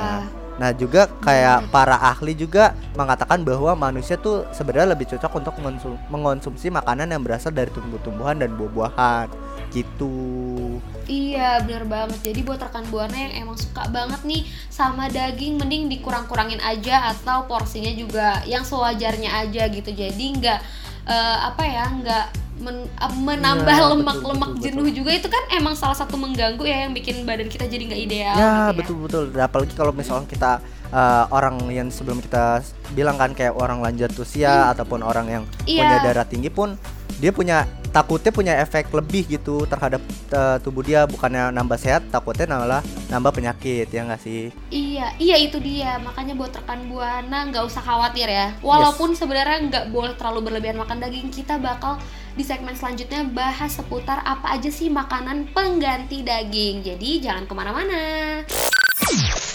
Nah 0.57 0.73
juga 0.73 1.05
kayak 1.21 1.69
para 1.69 2.01
ahli 2.01 2.33
juga 2.33 2.73
mengatakan 2.97 3.45
bahwa 3.45 3.77
manusia 3.77 4.17
tuh 4.17 4.49
sebenarnya 4.51 4.97
lebih 4.97 5.05
cocok 5.07 5.33
untuk 5.37 5.53
mengonsum- 5.55 6.01
mengonsumsi 6.09 6.73
makanan 6.73 7.13
yang 7.13 7.21
berasal 7.21 7.53
dari 7.53 7.69
tumbuh-tumbuhan 7.69 8.41
dan 8.41 8.57
buah-buahan 8.57 9.29
gitu. 9.71 10.15
Iya 11.07 11.63
bener 11.63 11.87
banget. 11.87 12.19
Jadi 12.23 12.41
buat 12.43 12.59
rekan 12.59 12.83
buana 12.91 13.15
yang 13.15 13.47
emang 13.47 13.57
suka 13.57 13.87
banget 13.89 14.21
nih 14.27 14.43
sama 14.69 15.07
daging 15.07 15.57
Mending 15.57 15.87
dikurang-kurangin 15.89 16.59
aja 16.59 17.15
atau 17.15 17.47
porsinya 17.47 17.91
juga 17.91 18.43
yang 18.45 18.67
sewajarnya 18.67 19.47
aja 19.47 19.71
gitu. 19.71 19.91
Jadi 19.91 20.25
nggak 20.37 20.59
eh, 21.07 21.39
apa 21.47 21.63
ya 21.63 21.85
nggak 21.87 22.27
men- 22.59 22.91
menambah 23.23 23.71
Iya, 23.71 23.85
betul, 23.87 23.93
lemak-lemak 24.03 24.51
betul, 24.57 24.63
jenuh 24.67 24.89
juga. 24.91 25.11
Itu 25.15 25.29
kan 25.31 25.43
emang 25.55 25.79
salah 25.79 25.95
satu 25.95 26.19
mengganggu 26.19 26.65
ya 26.67 26.89
yang 26.89 26.93
bikin 26.93 27.23
badan 27.23 27.47
kita 27.47 27.71
jadi 27.71 27.83
nggak 27.87 28.03
ideal 28.03 28.35
ya 28.35 28.55
gitu 28.75 28.99
betul 28.99 29.31
betul. 29.31 29.39
Apalagi 29.39 29.73
kalau 29.79 29.93
misalnya 29.95 30.27
kita 30.27 30.59
uh, 30.91 31.25
orang 31.31 31.63
yang 31.71 31.87
sebelum 31.87 32.19
kita 32.19 32.67
bilang 32.99 33.15
kan 33.15 33.31
kayak 33.31 33.55
orang 33.55 33.79
lanjut 33.79 34.11
usia 34.19 34.75
ataupun 34.75 35.07
orang 35.07 35.27
yang 35.31 35.45
Iya. 35.67 35.87
punya 35.87 35.97
darah 36.03 36.27
tinggi 36.27 36.51
pun 36.51 36.75
dia 37.17 37.33
punya 37.33 37.65
takutnya 37.97 38.29
punya 38.29 38.53
efek 38.61 38.93
lebih 38.93 39.25
gitu 39.25 39.65
terhadap 39.65 40.05
uh, 40.37 40.61
tubuh 40.61 40.85
dia 40.85 41.09
bukannya 41.09 41.49
nambah 41.49 41.81
sehat 41.81 42.05
takutnya 42.13 42.45
malah 42.45 42.85
nambah 43.09 43.33
penyakit 43.33 43.89
ya 43.89 44.05
nggak 44.05 44.21
sih? 44.21 44.53
Iya, 44.69 45.17
iya 45.17 45.41
itu 45.41 45.57
dia. 45.57 45.97
Makanya 46.05 46.37
buat 46.37 46.53
rekan 46.53 46.93
buana 46.93 47.49
nggak 47.49 47.65
usah 47.65 47.81
khawatir 47.81 48.29
ya. 48.29 48.53
Walaupun 48.61 49.17
sebenarnya 49.17 49.65
nggak 49.73 49.85
boleh 49.97 50.13
terlalu 50.21 50.53
berlebihan 50.53 50.77
makan 50.77 51.01
daging, 51.01 51.33
kita 51.33 51.57
bakal 51.57 51.97
di 52.37 52.45
segmen 52.45 52.77
selanjutnya 52.77 53.25
bahas 53.33 53.73
seputar 53.73 54.21
apa 54.29 54.61
aja 54.61 54.69
sih 54.69 54.93
makanan 54.93 55.49
pengganti 55.57 56.21
daging. 56.21 56.85
Jadi 56.85 57.25
jangan 57.25 57.49
ke 57.49 57.55
mana-mana. 57.57 58.03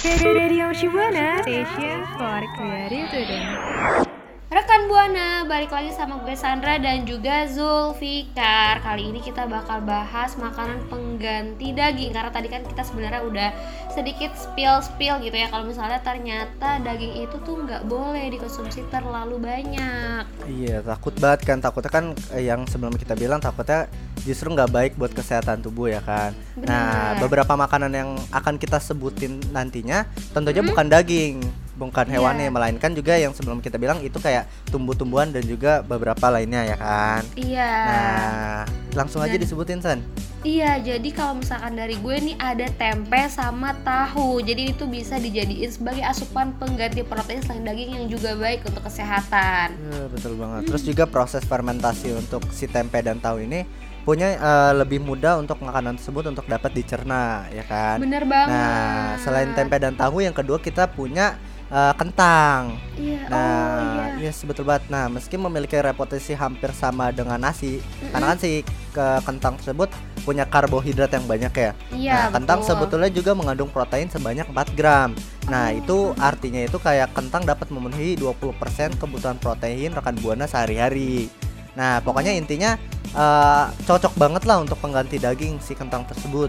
Radio 0.02 0.74
Shibuana, 0.74 1.46
station 1.46 2.10
for 2.18 2.42
creative 2.58 3.06
today. 3.14 4.10
Rekan 4.52 4.92
Buana, 4.92 5.48
balik 5.48 5.72
lagi 5.72 5.96
sama 5.96 6.20
gue 6.28 6.36
Sandra 6.36 6.76
dan 6.76 7.08
juga 7.08 7.48
Zulfikar. 7.48 8.84
Kali 8.84 9.08
ini 9.08 9.24
kita 9.24 9.48
bakal 9.48 9.80
bahas 9.80 10.36
makanan 10.36 10.92
pengganti 10.92 11.72
daging 11.72 12.12
Karena 12.12 12.28
tadi 12.36 12.52
kan 12.52 12.60
kita 12.68 12.84
sebenarnya 12.84 13.24
udah 13.24 13.50
sedikit 13.96 14.36
spill-spill 14.36 15.24
gitu 15.24 15.40
ya. 15.40 15.48
Kalau 15.48 15.64
misalnya 15.64 16.04
ternyata 16.04 16.84
daging 16.84 17.24
itu 17.24 17.40
tuh 17.48 17.64
nggak 17.64 17.88
boleh 17.88 18.28
dikonsumsi 18.28 18.92
terlalu 18.92 19.40
banyak. 19.40 20.28
Iya 20.44 20.84
takut 20.84 21.16
banget 21.16 21.48
kan. 21.48 21.64
Takutnya 21.64 21.88
kan 21.88 22.06
eh, 22.36 22.44
yang 22.44 22.68
sebelum 22.68 22.92
kita 23.00 23.16
bilang 23.16 23.40
takutnya 23.40 23.88
justru 24.28 24.52
nggak 24.52 24.68
baik 24.68 24.92
buat 25.00 25.16
kesehatan 25.16 25.64
tubuh 25.64 25.96
ya 25.96 26.04
kan. 26.04 26.36
Nah 26.60 27.16
Benar. 27.16 27.24
beberapa 27.24 27.56
makanan 27.56 27.92
yang 27.96 28.20
akan 28.36 28.60
kita 28.60 28.84
sebutin 28.84 29.40
nantinya 29.56 30.04
tentunya 30.36 30.60
bukan 30.60 30.92
daging, 30.92 31.40
bukan 31.72 32.04
Iya. 32.04 32.14
hewannya 32.18 32.48
melainkan 32.50 32.92
juga 32.92 33.16
yang 33.16 33.32
sebelum 33.32 33.58
kita 33.58 33.76
bilang 33.76 34.00
itu 34.00 34.16
kayak 34.16 34.44
tumbuh-tumbuhan 34.68 35.30
dan 35.30 35.42
juga 35.42 35.80
beberapa 35.82 36.28
lainnya 36.28 36.66
ya 36.66 36.76
kan. 36.76 37.22
Iya 37.34 37.72
Nah 37.82 38.62
langsung 38.92 39.20
aja 39.20 39.34
Dan- 39.34 39.42
disebutin 39.42 39.80
San. 39.80 40.00
Iya, 40.42 40.82
jadi 40.82 41.06
kalau 41.14 41.38
misalkan 41.38 41.78
dari 41.78 41.94
gue 41.96 42.18
nih 42.18 42.36
ada 42.36 42.66
tempe 42.74 43.30
sama 43.30 43.78
tahu. 43.86 44.42
Jadi 44.42 44.74
itu 44.74 44.90
bisa 44.90 45.16
dijadiin 45.16 45.70
sebagai 45.70 46.02
asupan 46.02 46.58
pengganti 46.58 47.06
protein 47.06 47.46
selain 47.46 47.62
daging 47.62 47.94
yang 47.94 48.06
juga 48.10 48.34
baik 48.34 48.66
untuk 48.66 48.82
kesehatan. 48.82 49.78
Eh, 49.78 50.08
betul 50.10 50.34
banget. 50.34 50.66
Hmm. 50.66 50.70
Terus 50.74 50.82
juga 50.82 51.06
proses 51.06 51.46
fermentasi 51.46 52.18
untuk 52.18 52.42
si 52.50 52.66
tempe 52.66 52.98
dan 53.00 53.22
tahu 53.22 53.46
ini 53.46 53.70
punya 54.02 54.34
eh, 54.34 54.74
lebih 54.74 54.98
mudah 55.00 55.38
untuk 55.38 55.62
makanan 55.62 56.02
tersebut 56.02 56.34
untuk 56.34 56.50
dapat 56.50 56.74
dicerna 56.74 57.46
ya 57.54 57.62
kan. 57.62 58.02
Bener 58.02 58.26
banget. 58.26 58.50
Nah, 58.50 59.22
selain 59.22 59.54
tempe 59.54 59.78
dan 59.78 59.94
tahu 59.94 60.26
yang 60.26 60.34
kedua 60.34 60.58
kita 60.58 60.90
punya 60.90 61.38
eh, 61.72 61.94
kentang. 61.96 62.76
Iya, 63.00 63.24
Nah, 63.26 63.40
oh 63.40 64.20
iya. 64.20 64.28
yes 64.28 64.44
betul 64.44 64.68
banget. 64.68 64.92
Nah, 64.92 65.08
meski 65.08 65.36
memiliki 65.36 65.74
reputasi 65.74 66.36
hampir 66.36 66.70
sama 66.76 67.10
dengan 67.10 67.40
nasi, 67.40 67.80
karena 68.12 68.36
kan 68.36 68.38
si 68.38 68.62
ke 68.92 69.08
kentang 69.24 69.56
tersebut 69.56 69.88
punya 70.22 70.44
karbohidrat 70.44 71.10
yang 71.10 71.26
banyak 71.26 71.54
ya. 71.56 71.72
Iya, 71.90 72.14
nah, 72.14 72.28
kentang 72.38 72.60
betul. 72.62 72.70
sebetulnya 72.76 73.10
juga 73.10 73.32
mengandung 73.34 73.72
protein 73.72 74.06
sebanyak 74.06 74.46
4 74.46 74.70
gram. 74.76 75.10
Nah, 75.48 75.72
Oh. 75.72 75.80
itu 75.80 75.98
artinya 76.20 76.62
itu 76.62 76.78
kayak 76.78 77.16
kentang 77.16 77.48
dapat 77.48 77.72
memenuhi 77.72 78.14
20% 78.14 78.94
kebutuhan 79.00 79.40
protein 79.40 79.96
rekan 79.96 80.14
buana 80.20 80.46
sehari-hari. 80.46 81.32
Nah, 81.74 82.04
pokoknya 82.04 82.36
intinya 82.36 82.76
eh, 83.12 83.66
cocok 83.84 84.16
banget 84.16 84.44
lah 84.48 84.60
untuk 84.60 84.80
pengganti 84.80 85.20
daging 85.20 85.60
si 85.60 85.76
kentang 85.76 86.08
tersebut. 86.08 86.48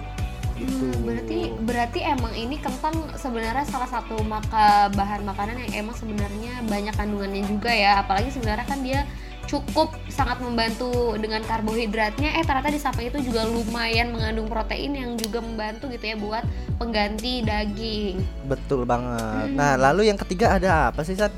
Gitu. 0.56 0.70
Hmm, 0.70 1.02
berarti 1.08 1.38
berarti 1.64 2.00
emang 2.04 2.32
ini 2.36 2.56
kentang 2.60 2.94
sebenarnya 3.16 3.64
salah 3.66 3.88
satu 3.88 4.20
maka 4.22 4.92
bahan 4.92 5.24
makanan 5.24 5.56
yang 5.66 5.86
emang 5.86 5.96
sebenarnya 5.96 6.62
banyak 6.68 6.94
kandungannya 6.94 7.42
juga 7.48 7.72
ya 7.72 8.04
apalagi 8.04 8.30
sebenarnya 8.30 8.66
kan 8.68 8.80
dia 8.84 9.02
cukup 9.50 9.92
sangat 10.06 10.38
membantu 10.38 11.18
dengan 11.18 11.42
karbohidratnya 11.42 12.40
eh 12.40 12.44
ternyata 12.46 12.70
di 12.70 12.80
samping 12.80 13.10
itu 13.10 13.20
juga 13.26 13.44
lumayan 13.44 14.14
mengandung 14.14 14.46
protein 14.46 14.94
yang 14.94 15.10
juga 15.18 15.42
membantu 15.42 15.90
gitu 15.90 16.14
ya 16.14 16.16
buat 16.16 16.44
pengganti 16.78 17.42
daging 17.42 18.22
Betul 18.46 18.86
banget. 18.86 19.52
Hmm. 19.52 19.58
Nah, 19.58 19.74
lalu 19.76 20.08
yang 20.08 20.18
ketiga 20.18 20.56
ada 20.56 20.92
apa 20.92 21.02
sih, 21.02 21.16
Sat? 21.18 21.32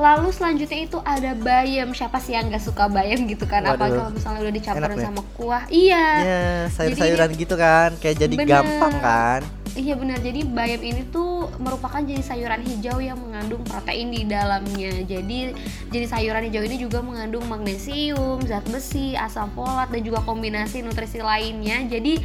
Lalu 0.00 0.32
selanjutnya 0.32 0.88
itu 0.88 0.98
ada 1.04 1.36
bayam 1.36 1.92
siapa 1.92 2.16
sih 2.16 2.32
yang 2.32 2.48
nggak 2.48 2.64
suka 2.64 2.88
bayam 2.88 3.28
gitu 3.28 3.44
kan 3.44 3.60
apalagi 3.62 3.94
Waduh. 3.94 4.00
kalau 4.00 4.12
misalnya 4.16 4.40
udah 4.40 4.52
nih. 4.96 5.04
sama 5.04 5.22
kuah 5.36 5.64
iya 5.68 6.06
Ya, 6.20 6.42
sayur-sayuran 6.72 7.30
gitu 7.36 7.54
kan, 7.54 7.92
kayak 8.00 8.16
jadi 8.16 8.34
Bener. 8.34 8.48
gampang 8.48 8.94
kan. 8.98 9.42
Iya 9.70 9.94
benar, 9.94 10.18
jadi 10.18 10.42
bayam 10.50 10.82
ini 10.82 11.06
tuh 11.14 11.46
merupakan 11.62 12.02
jenis 12.02 12.26
sayuran 12.26 12.58
hijau 12.58 12.98
yang 12.98 13.14
mengandung 13.22 13.62
protein 13.62 14.10
di 14.10 14.26
dalamnya. 14.26 15.06
Jadi 15.06 15.54
jenis 15.94 16.10
sayuran 16.10 16.42
hijau 16.50 16.66
ini 16.66 16.74
juga 16.74 16.98
mengandung 16.98 17.46
magnesium, 17.46 18.42
zat 18.42 18.66
besi, 18.66 19.14
asam 19.14 19.46
folat 19.54 19.86
dan 19.94 20.02
juga 20.02 20.26
kombinasi 20.26 20.82
nutrisi 20.82 21.22
lainnya. 21.22 21.86
Jadi 21.86 22.18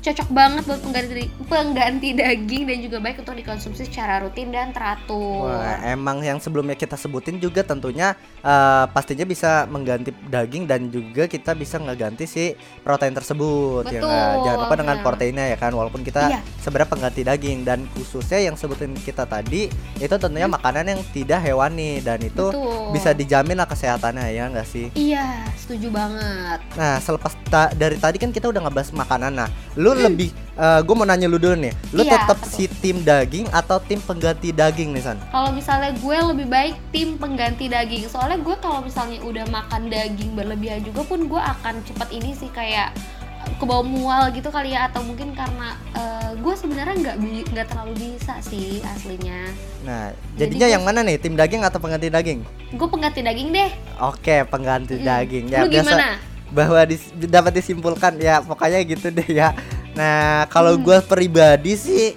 cocok 0.00 0.28
banget 0.28 0.62
buat 0.64 0.80
pengganti 0.80 1.22
pengganti 1.44 2.08
daging 2.12 2.64
dan 2.64 2.78
juga 2.80 2.96
baik 2.98 3.20
untuk 3.20 3.34
dikonsumsi 3.34 3.84
secara 3.84 4.18
rutin 4.18 4.48
dan 4.48 4.70
teratur. 4.70 5.44
Wah, 5.46 5.76
emang 5.84 6.20
yang 6.20 6.36
sebelumnya 6.36 6.72
kita 6.72 6.94
sebutin 6.94 7.36
juga 7.36 7.60
tentunya 7.60 8.12
eh, 8.38 8.84
pastinya 8.88 9.22
bisa 9.22 9.66
mengganti 9.66 10.08
daging 10.24 10.64
dan 10.64 10.88
juga 10.88 11.24
kita 11.24 11.52
bisa 11.52 11.76
ngeganti 11.76 12.24
si 12.24 12.52
protein 12.80 13.12
tersebut 13.12 13.84
ya? 13.86 14.00
Betul, 14.00 14.16
Jangan 14.42 14.58
lupa 14.58 14.74
dengan 14.74 14.96
proteinnya 15.00 15.46
ya 15.46 15.56
kan 15.56 15.70
walaupun 15.70 16.00
kita 16.00 16.22
Iya. 16.22 16.40
sebenarnya 16.56 16.88
pengganti 16.88 17.20
daging 17.22 17.58
dan 17.62 17.84
khususnya 17.92 18.40
yang 18.40 18.54
sebutin 18.54 18.92
kita 18.94 19.24
tadi 19.24 19.68
itu 19.96 20.14
tentunya 20.14 20.46
makanan 20.46 20.84
yang 20.86 21.00
tidak 21.10 21.40
hewani 21.40 22.00
dan 22.00 22.18
itu 22.18 22.40
Hmm? 22.42 22.56
Betul. 22.56 22.92
bisa 22.92 23.10
dijamin 23.12 23.54
lah 23.54 23.66
kesehatannya 23.66 24.26
ya 24.28 24.48
nggak 24.48 24.64
sih? 24.64 24.88
Iya, 24.92 25.44
setuju 25.54 25.88
banget. 25.88 26.58
Nah, 26.72 26.96
selepas 26.98 27.30
ta- 27.46 27.70
dari 27.70 27.94
tadi 27.94 28.16
kan 28.16 28.30
kita 28.30 28.46
udah 28.46 28.62
ngebahas 28.62 28.90
makanan. 28.92 29.32
Nah, 29.34 29.48
lu 29.74 29.89
lebih 29.92 30.30
gue 30.60 30.92
mau 30.92 31.04
nanya 31.04 31.24
lu 31.24 31.36
dulu 31.36 31.56
nih. 31.56 31.72
Lu 31.90 32.00
Hmm. 32.00 32.06
Iya, 32.06 32.20
tetap 32.20 32.38
si 32.44 32.68
tim 32.68 33.00
daging 33.00 33.48
atau 33.48 33.80
tim 33.80 33.96
pengganti 33.98 34.50
daging 34.50 34.92
nih, 34.92 35.02
San? 35.02 35.16
Kalau 35.26 35.50
misalnya 35.50 35.94
gue 35.94 36.16
lebih 36.26 36.46
baik 36.46 36.76
tim 36.90 37.16
pengganti 37.16 37.64
daging. 37.64 38.04
Soalnya 38.06 38.36
gue 38.36 38.56
kalau 38.56 38.80
misalnya 38.80 39.18
udah 39.20 39.48
makan 39.48 39.88
daging 39.88 40.34
berlebihan 40.34 40.80
juga 40.80 41.00
pun 41.02 41.24
gue 41.24 41.40
akan 41.40 41.80
cepat 41.82 42.08
ini 42.10 42.32
sih 42.32 42.48
kayak 42.48 42.92
ke 43.50 43.64
bawah 43.64 43.80
mual 43.82 44.28
gitu 44.30 44.48
kali 44.48 44.70
ya 44.70 44.84
atau 44.86 45.00
mungkin 45.00 45.32
karena 45.32 45.72
eh, 45.92 46.30
gue 46.34 46.54
sebenarnya 46.54 46.92
nggak 46.94 47.16
nggak 47.50 47.66
terlalu 47.66 47.92
bisa 47.98 48.36
sih 48.40 48.84
aslinya. 48.86 49.48
Nah, 49.80 50.12
Jadi 50.34 50.60
jadinya 50.60 50.66
gua- 50.66 50.74
yang 50.76 50.82
mana 50.84 51.00
nih? 51.02 51.16
Tim 51.16 51.34
daging 51.34 51.62
atau 51.62 51.80
pengganti 51.80 52.08
daging? 52.08 52.40
Gue 52.70 52.84
pengganti 52.86 53.20
daging 53.20 53.48
deh. 53.48 53.70
Oke, 53.98 54.44
pengganti 54.44 54.94
Mm. 54.94 55.02
daging. 55.02 55.44
Ya, 55.48 55.60
Lu 55.60 55.72
biasa 55.72 55.88
gimana? 55.88 56.08
bahwa 56.50 56.80
dis- 56.84 57.10
dapat 57.16 57.52
disimpulkan 57.54 58.12
ya 58.18 58.40
pokoknya 58.40 58.84
gitu 58.84 59.08
deh 59.08 59.24
ya. 59.26 59.56
Nah, 59.92 60.46
kalau 60.48 60.78
Hmm. 60.78 60.82
gua 60.82 60.98
pribadi 61.00 61.74
sih 61.74 62.14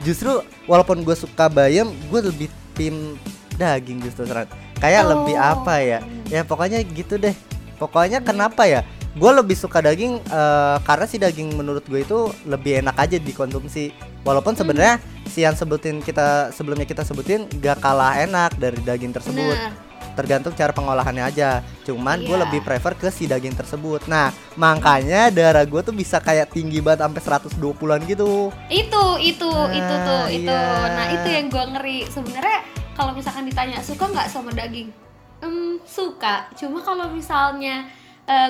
justru 0.00 0.40
walaupun 0.64 1.04
gue 1.04 1.12
suka 1.12 1.46
bayam, 1.46 1.92
gue 2.08 2.20
lebih 2.24 2.48
tim 2.72 3.20
daging 3.54 4.00
justru 4.00 4.24
San. 4.24 4.48
Kayak 4.80 5.04
Oh. 5.04 5.08
lebih 5.12 5.36
apa 5.36 5.74
ya? 5.84 6.00
Ya 6.26 6.40
pokoknya 6.40 6.80
gitu 6.80 7.20
deh. 7.20 7.36
Pokoknya 7.76 8.20
kenapa 8.20 8.64
ya? 8.64 8.80
Gue 9.12 9.28
lebih 9.34 9.58
suka 9.58 9.82
daging 9.82 10.22
eh, 10.22 10.76
karena 10.80 11.04
si 11.04 11.18
daging 11.18 11.52
menurut 11.52 11.84
gue 11.84 12.00
itu 12.00 12.18
lebih 12.46 12.80
enak 12.80 12.96
aja 12.96 13.18
dikonsumsi. 13.18 13.92
Walaupun 14.22 14.56
Hmm. 14.56 14.60
sebenarnya 14.64 14.94
si 15.28 15.44
yang 15.44 15.52
sebutin 15.52 16.00
kita 16.00 16.48
sebelumnya 16.50 16.88
kita 16.88 17.04
sebutin 17.04 17.44
gak 17.60 17.80
kalah 17.80 18.16
enak 18.16 18.56
dari 18.56 18.80
daging 18.80 19.12
tersebut. 19.12 19.52
Bener. 19.52 19.89
Tergantung 20.20 20.52
cara 20.52 20.70
pengolahannya 20.70 21.24
aja. 21.24 21.50
Cuman 21.82 22.20
gue 22.20 22.36
Iya. 22.36 22.44
lebih 22.44 22.60
prefer 22.60 22.92
ke 22.94 23.08
si 23.08 23.24
daging 23.24 23.56
tersebut. 23.56 24.04
Nah, 24.04 24.28
makanya 24.54 25.28
darah 25.28 25.64
gue 25.64 25.80
tuh 25.80 25.90
bisa 25.90 26.18
kayak 26.18 26.50
tinggi 26.50 26.78
banget 26.78 27.02
sampai 27.02 27.22
120-an 27.24 28.04
gitu. 28.04 28.52
itu 28.68 29.04
itu 29.18 29.50
itu 29.70 29.94
Nah, 29.94 30.04
tuh 30.04 30.22
itu 30.28 30.52
iya. 30.52 30.92
nah 30.92 31.06
itu 31.08 31.28
yang 31.28 31.46
gua 31.48 31.64
ngeri 31.68 32.04
sebenarnya 32.06 32.58
kalau 32.92 33.12
misalkan 33.12 33.44
ditanya 33.44 33.80
suka 33.80 34.04
nggak 34.06 34.28
sama 34.28 34.50
daging 34.50 34.92
Em, 35.40 35.80
suka 35.82 36.52
cuma 36.52 36.80
kalau 36.80 37.08
misalnya 37.08 37.88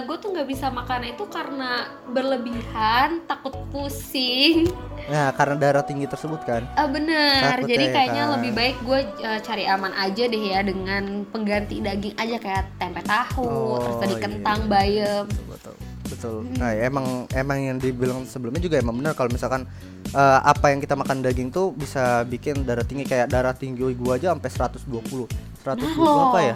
gue 0.04 0.16
tuh 0.16 0.28
nggak 0.30 0.48
bisa 0.48 0.66
makan 0.68 1.00
itu 1.06 1.24
karena 1.26 1.88
berlebihan 2.06 3.24
takut 3.24 3.54
pusing 3.70 4.68
Nah, 5.10 5.34
karena 5.34 5.58
darah 5.58 5.82
tinggi 5.82 6.06
tersebut 6.06 6.38
kan. 6.46 6.62
Eh, 6.70 6.86
bener 6.86 7.58
Takutnya 7.58 7.66
jadi 7.66 7.84
ya 7.88 7.90
kayaknya 7.90 8.22
kan. 8.22 8.32
lebih 8.38 8.50
baik 8.54 8.76
gue 8.78 9.00
cari 9.42 9.64
aman 9.66 9.92
aja 9.96 10.22
deh 10.22 10.42
ya 10.44 10.60
dengan 10.62 11.02
pengganti 11.26 11.82
daging 11.82 12.14
aja 12.14 12.36
kayak 12.38 12.64
tempe 12.78 13.02
tahu 13.02 13.42
Oh, 13.42 13.80
terus 13.82 13.96
tadi 13.98 14.14
iya, 14.14 14.22
kentang 14.22 14.60
iya. 14.60 14.70
bayam 14.70 15.24
betul 15.26 15.44
betul 15.50 15.74
betul 16.06 16.36
nah 16.58 16.70
ya, 16.70 16.86
emang 16.86 17.06
emang 17.32 17.58
yang 17.58 17.78
dibilang 17.78 18.22
sebelumnya 18.22 18.62
juga 18.62 18.78
emang 18.78 18.98
benar 18.98 19.14
kalau 19.14 19.30
misalkan 19.30 19.66
eh, 20.10 20.40
apa 20.42 20.70
yang 20.70 20.78
kita 20.78 20.94
makan 20.94 21.22
daging 21.22 21.48
tuh 21.50 21.74
bisa 21.74 22.22
bikin 22.22 22.62
darah 22.62 22.86
tinggi 22.86 23.02
kayak 23.02 23.26
darah 23.26 23.54
tinggi 23.56 23.82
gua 23.98 24.14
aja 24.14 24.30
sampai 24.30 24.50
120 24.86 25.26
120 25.66 25.98
Loh. 25.98 26.30
apa 26.30 26.38
ya 26.44 26.54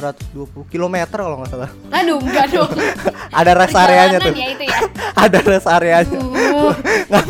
120 0.00 0.72
kilometer 0.72 1.18
kalau 1.20 1.36
nggak 1.38 1.50
salah. 1.52 1.70
Aduh 1.92 2.18
enggak 2.18 2.46
dong. 2.50 2.70
Ada 3.38 3.52
rest 3.54 3.76
areanya 3.76 4.18
tuh. 4.18 4.34
ya 4.34 4.48
itu 4.50 4.64
ya. 4.66 4.78
Ada 5.28 5.38
rest 5.44 5.68
areanya. 5.68 6.18
Uh, 6.18 6.74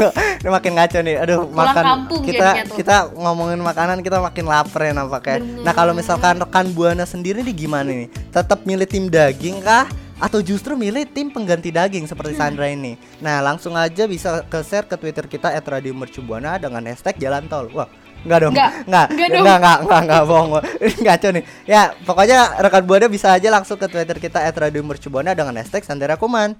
ini 0.40 0.48
makin 0.48 0.72
ngaco 0.78 0.98
nih. 1.02 1.16
Aduh 1.20 1.38
Pulang 1.44 1.74
makan. 1.74 1.84
kita 2.24 2.48
kita 2.72 2.96
ngomongin 3.12 3.60
makanan 3.60 3.98
kita 4.00 4.22
makin 4.22 4.44
lapar 4.46 4.80
ya 4.86 4.92
nampaknya. 4.94 5.38
Nah 5.60 5.72
kalau 5.74 5.92
misalkan 5.92 6.38
rekan 6.38 6.70
buana 6.72 7.04
sendiri 7.04 7.42
nih 7.42 7.66
gimana 7.66 7.90
nih? 7.90 8.08
Tetap 8.30 8.64
milih 8.64 8.86
tim 8.86 9.10
daging 9.10 9.60
kah? 9.60 9.90
Atau 10.20 10.44
justru 10.44 10.76
milih 10.76 11.08
tim 11.08 11.32
pengganti 11.32 11.72
daging 11.72 12.04
seperti 12.04 12.36
Hmm. 12.36 12.40
Sandra 12.44 12.68
ini? 12.68 13.00
Nah 13.24 13.40
langsung 13.40 13.72
aja 13.72 14.04
bisa 14.04 14.44
ke 14.44 14.60
share 14.60 14.84
ke 14.84 14.92
twitter 14.94 15.24
kita 15.24 15.48
@radiomercubuana 15.56 16.60
dengan 16.60 16.84
hashtag 16.84 17.16
jalan 17.16 17.48
tol. 17.48 17.72
Wah 17.72 17.88
Enggak 18.24 18.38
dong. 18.44 18.52
Nggak. 18.52 18.70
Enggak. 18.84 19.06
Dong. 19.08 19.40
Enggak, 19.40 19.56
enggak, 19.56 19.78
enggak, 19.80 20.00
enggak 20.04 20.22
bohong. 20.28 20.50
Ini 20.84 20.96
Ngaco 21.00 21.28
nih. 21.32 21.44
Ya, 21.64 21.82
pokoknya 22.04 22.38
rekan 22.60 22.84
Buana 22.84 23.06
bisa 23.08 23.28
aja 23.32 23.48
langsung 23.48 23.76
ke 23.80 23.86
Twitter 23.88 24.16
kita 24.20 24.44
@radiomercubuana 24.44 25.32
dengan 25.32 25.56
hashtag 25.56 25.84
Sandera 25.84 26.20
Kuman. 26.20 26.56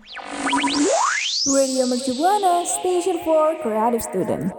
Radio 1.49 1.85
Mercu 1.89 2.13
Buana, 2.21 2.65
Station 2.69 3.17
for 3.25 3.57
Creative 3.65 4.05
Student. 4.05 4.53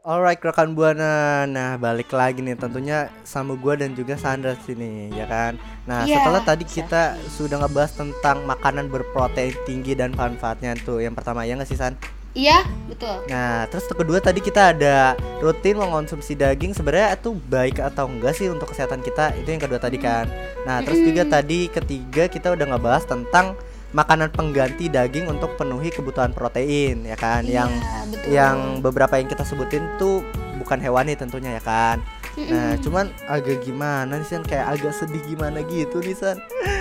Alright 0.00 0.40
rekan 0.40 0.72
buana, 0.72 1.44
nah 1.44 1.76
balik 1.76 2.08
lagi 2.16 2.40
nih 2.40 2.56
tentunya 2.56 3.12
sama 3.20 3.52
gua 3.52 3.76
dan 3.76 3.92
juga 3.92 4.16
Sandra 4.16 4.56
sini 4.64 5.12
ya 5.12 5.28
kan. 5.28 5.60
Nah 5.84 6.08
Iya, 6.08 6.24
setelah 6.24 6.40
tadi 6.40 6.64
kita 6.64 7.20
sudah 7.28 7.60
ngebahas 7.60 7.92
tentang 7.94 8.48
makanan 8.48 8.88
berprotein 8.88 9.52
tinggi 9.68 9.92
dan 9.92 10.16
manfaatnya 10.16 10.72
tuh 10.80 11.04
yang 11.04 11.12
pertama 11.12 11.44
ya 11.44 11.52
nggak 11.52 11.68
sih 11.68 11.76
San? 11.76 12.00
Iya 12.32 12.62
betul 12.86 13.22
Nah 13.26 13.66
terus 13.70 13.86
yang 13.90 13.98
kedua 14.02 14.18
tadi 14.22 14.38
kita 14.42 14.74
ada 14.76 15.14
rutin 15.42 15.78
mengonsumsi 15.78 16.38
daging 16.38 16.74
sebenarnya 16.76 17.18
itu 17.18 17.34
baik 17.48 17.82
atau 17.82 18.06
enggak 18.06 18.38
sih 18.38 18.46
untuk 18.50 18.70
kesehatan 18.70 19.02
kita 19.02 19.34
itu 19.38 19.48
yang 19.50 19.62
kedua 19.62 19.80
tadi 19.82 19.98
kan. 19.98 20.30
Nah 20.66 20.82
terus 20.84 21.00
juga 21.02 21.26
tadi 21.26 21.66
ketiga 21.66 22.30
kita 22.30 22.54
udah 22.54 22.66
ngebahas 22.76 23.04
tentang 23.08 23.58
makanan 23.90 24.30
pengganti 24.30 24.86
daging 24.86 25.26
untuk 25.26 25.58
penuhi 25.58 25.90
kebutuhan 25.90 26.30
protein 26.30 27.02
ya 27.02 27.18
kan 27.18 27.42
yang 27.42 27.70
Iya, 27.70 27.98
betul. 28.06 28.28
yang 28.30 28.56
beberapa 28.78 29.18
yang 29.18 29.26
kita 29.26 29.42
sebutin 29.42 29.82
tuh 29.98 30.22
bukan 30.62 30.78
hewani 30.78 31.18
tentunya 31.18 31.58
ya 31.58 31.62
kan. 31.62 31.98
Nah, 32.32 32.78
cuman 32.78 33.10
agak 33.26 33.62
gimana 33.62 34.12
nih 34.12 34.24
San 34.24 34.42
kayak 34.42 34.66
agak 34.70 34.92
sedih 34.92 35.22
gimana 35.24 35.60
gitu 35.62 35.98
nih 35.98 36.14
San. 36.14 36.38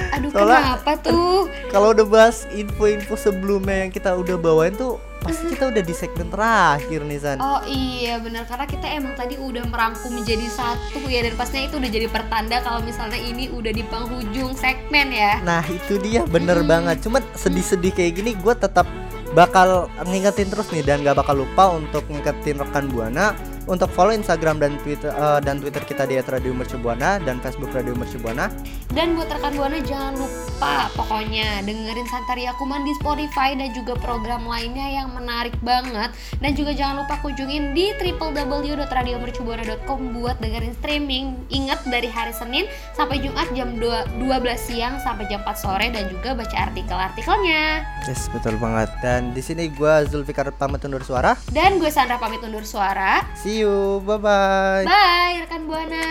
aduh 0.09 0.29
soalnya- 0.29 0.77
kenapa 0.77 0.91
tuh 0.99 1.45
Kalau 1.73 1.91
udah 1.91 2.05
bahas 2.05 2.49
info-info 2.49 3.13
sebelumnya 3.13 3.83
yang 3.83 3.91
kita 3.91 4.13
udah 4.13 4.35
bawain 4.35 4.73
tuh 4.73 4.97
pasti 5.19 5.51
kita 5.51 5.67
udah 5.67 5.83
di 5.83 5.91
segmen 5.91 6.27
terakhir 6.27 7.03
nih 7.03 7.19
San. 7.19 7.37
Oh 7.37 7.59
iya 7.63 8.17
benar 8.17 8.45
karena 8.45 8.65
kita 8.65 8.87
emang 8.87 9.13
tadi 9.13 9.35
udah 9.35 9.65
merangkum 9.65 10.09
menjadi 10.11 10.47
satu 10.47 11.03
ya 11.03 11.21
dan 11.21 11.35
pastinya 11.35 11.67
itu 11.67 11.75
udah 11.77 11.91
jadi 11.91 12.07
pertanda 12.07 12.57
kalau 12.59 12.79
misalnya 12.79 13.17
ini 13.17 13.49
udah 13.49 13.69
di 13.69 13.83
penghujung 13.83 14.55
segmen 14.55 15.09
ya. 15.09 15.41
Nah, 15.41 15.61
itu 15.63 15.99
dia 15.99 16.23
bener 16.25 16.63
banget. 16.63 17.01
Cuman 17.01 17.21
sedih-sedih 17.33 17.91
kayak 17.91 18.13
gini 18.15 18.31
gue 18.33 18.53
tetap 18.55 18.87
bakal 19.29 19.85
ngingetin 20.03 20.49
terus 20.49 20.71
nih 20.71 20.81
dan 20.81 21.03
gak 21.03 21.13
bakal 21.15 21.37
lupa 21.37 21.69
untuk 21.69 22.01
ngingetin 22.07 22.57
rekan 22.57 22.89
Buana 22.89 23.37
untuk 23.69 23.87
follow 23.93 24.11
Instagram 24.11 24.57
dan 24.57 24.75
Twitter 24.81 25.13
eh, 25.13 25.39
dan 25.45 25.61
Twitter 25.61 25.85
kita 25.85 26.09
di 26.09 26.17
@radiomercubuana 26.17 27.21
dan 27.21 27.37
Facebook 27.39 27.69
Radio 27.71 27.93
Mercubuana. 27.93 28.49
Dan 28.89 29.13
buat 29.13 29.29
rekan 29.29 29.53
buana 29.53 29.77
jangan 29.85 30.17
lupa 30.17 30.89
pokoknya 30.97 31.61
dengerin 31.61 32.09
Santaria 32.09 32.57
Kuman 32.57 32.81
di 32.81 32.97
Spotify 32.97 33.53
dan 33.53 33.69
juga 33.77 33.93
program 33.93 34.49
lainnya 34.49 34.89
yang 34.89 35.13
menarik 35.13 35.53
banget 35.61 36.09
dan 36.41 36.51
juga 36.57 36.73
jangan 36.73 37.05
lupa 37.05 37.21
kunjungin 37.21 37.77
di 37.77 37.93
www.radiomercubuana.com 38.01 39.99
buat 40.17 40.41
dengerin 40.41 40.73
streaming. 40.81 41.37
Ingat 41.53 41.85
dari 41.85 42.09
hari 42.09 42.33
Senin 42.33 42.65
sampai 42.97 43.21
Jumat 43.21 43.53
jam 43.53 43.77
2, 43.77 44.17
12 44.25 44.25
siang 44.57 44.97
sampai 45.05 45.29
jam 45.29 45.45
4 45.45 45.53
sore 45.53 45.93
dan 45.93 46.09
juga 46.09 46.33
baca 46.33 46.57
artikel-artikelnya. 46.73 47.85
Yes, 48.09 48.25
betul 48.33 48.57
banget. 48.57 48.89
Dan 49.05 49.37
di 49.37 49.45
sini 49.45 49.69
gua 49.69 50.01
Zulfikar 50.09 50.49
pamit 50.57 50.81
undur 50.81 51.05
suara. 51.05 51.37
Dan 51.53 51.77
gue 51.77 51.93
Sandra 51.93 52.17
pamit 52.17 52.41
undur 52.41 52.65
suara. 52.65 53.21
See 53.37 53.61
you. 53.61 54.01
Bye 54.01 54.17
bye. 54.17 54.81
Bye 54.89 55.45
rekan 55.45 55.69
buana. 55.69 56.01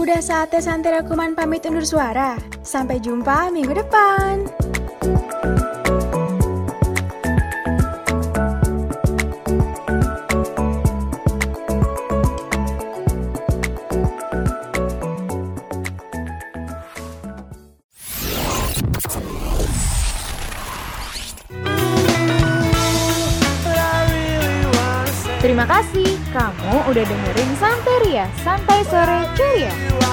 Udah 0.00 0.16
saatnya 0.24 0.64
Santera 0.64 1.04
Kuman 1.04 1.36
pamit 1.36 1.60
undur 1.68 1.84
suara. 1.84 2.40
Sampai 2.64 3.04
jumpa 3.04 3.52
minggu 3.52 3.76
depan. 3.76 4.48
Terima 25.44 25.68
kasih 25.68 26.16
kamu 26.32 26.88
udah 26.88 27.04
dengerin 27.04 27.50
Santeria, 28.00 28.26
Santai 28.42 28.82
Sore 28.84 29.28
Ceria. 29.36 30.09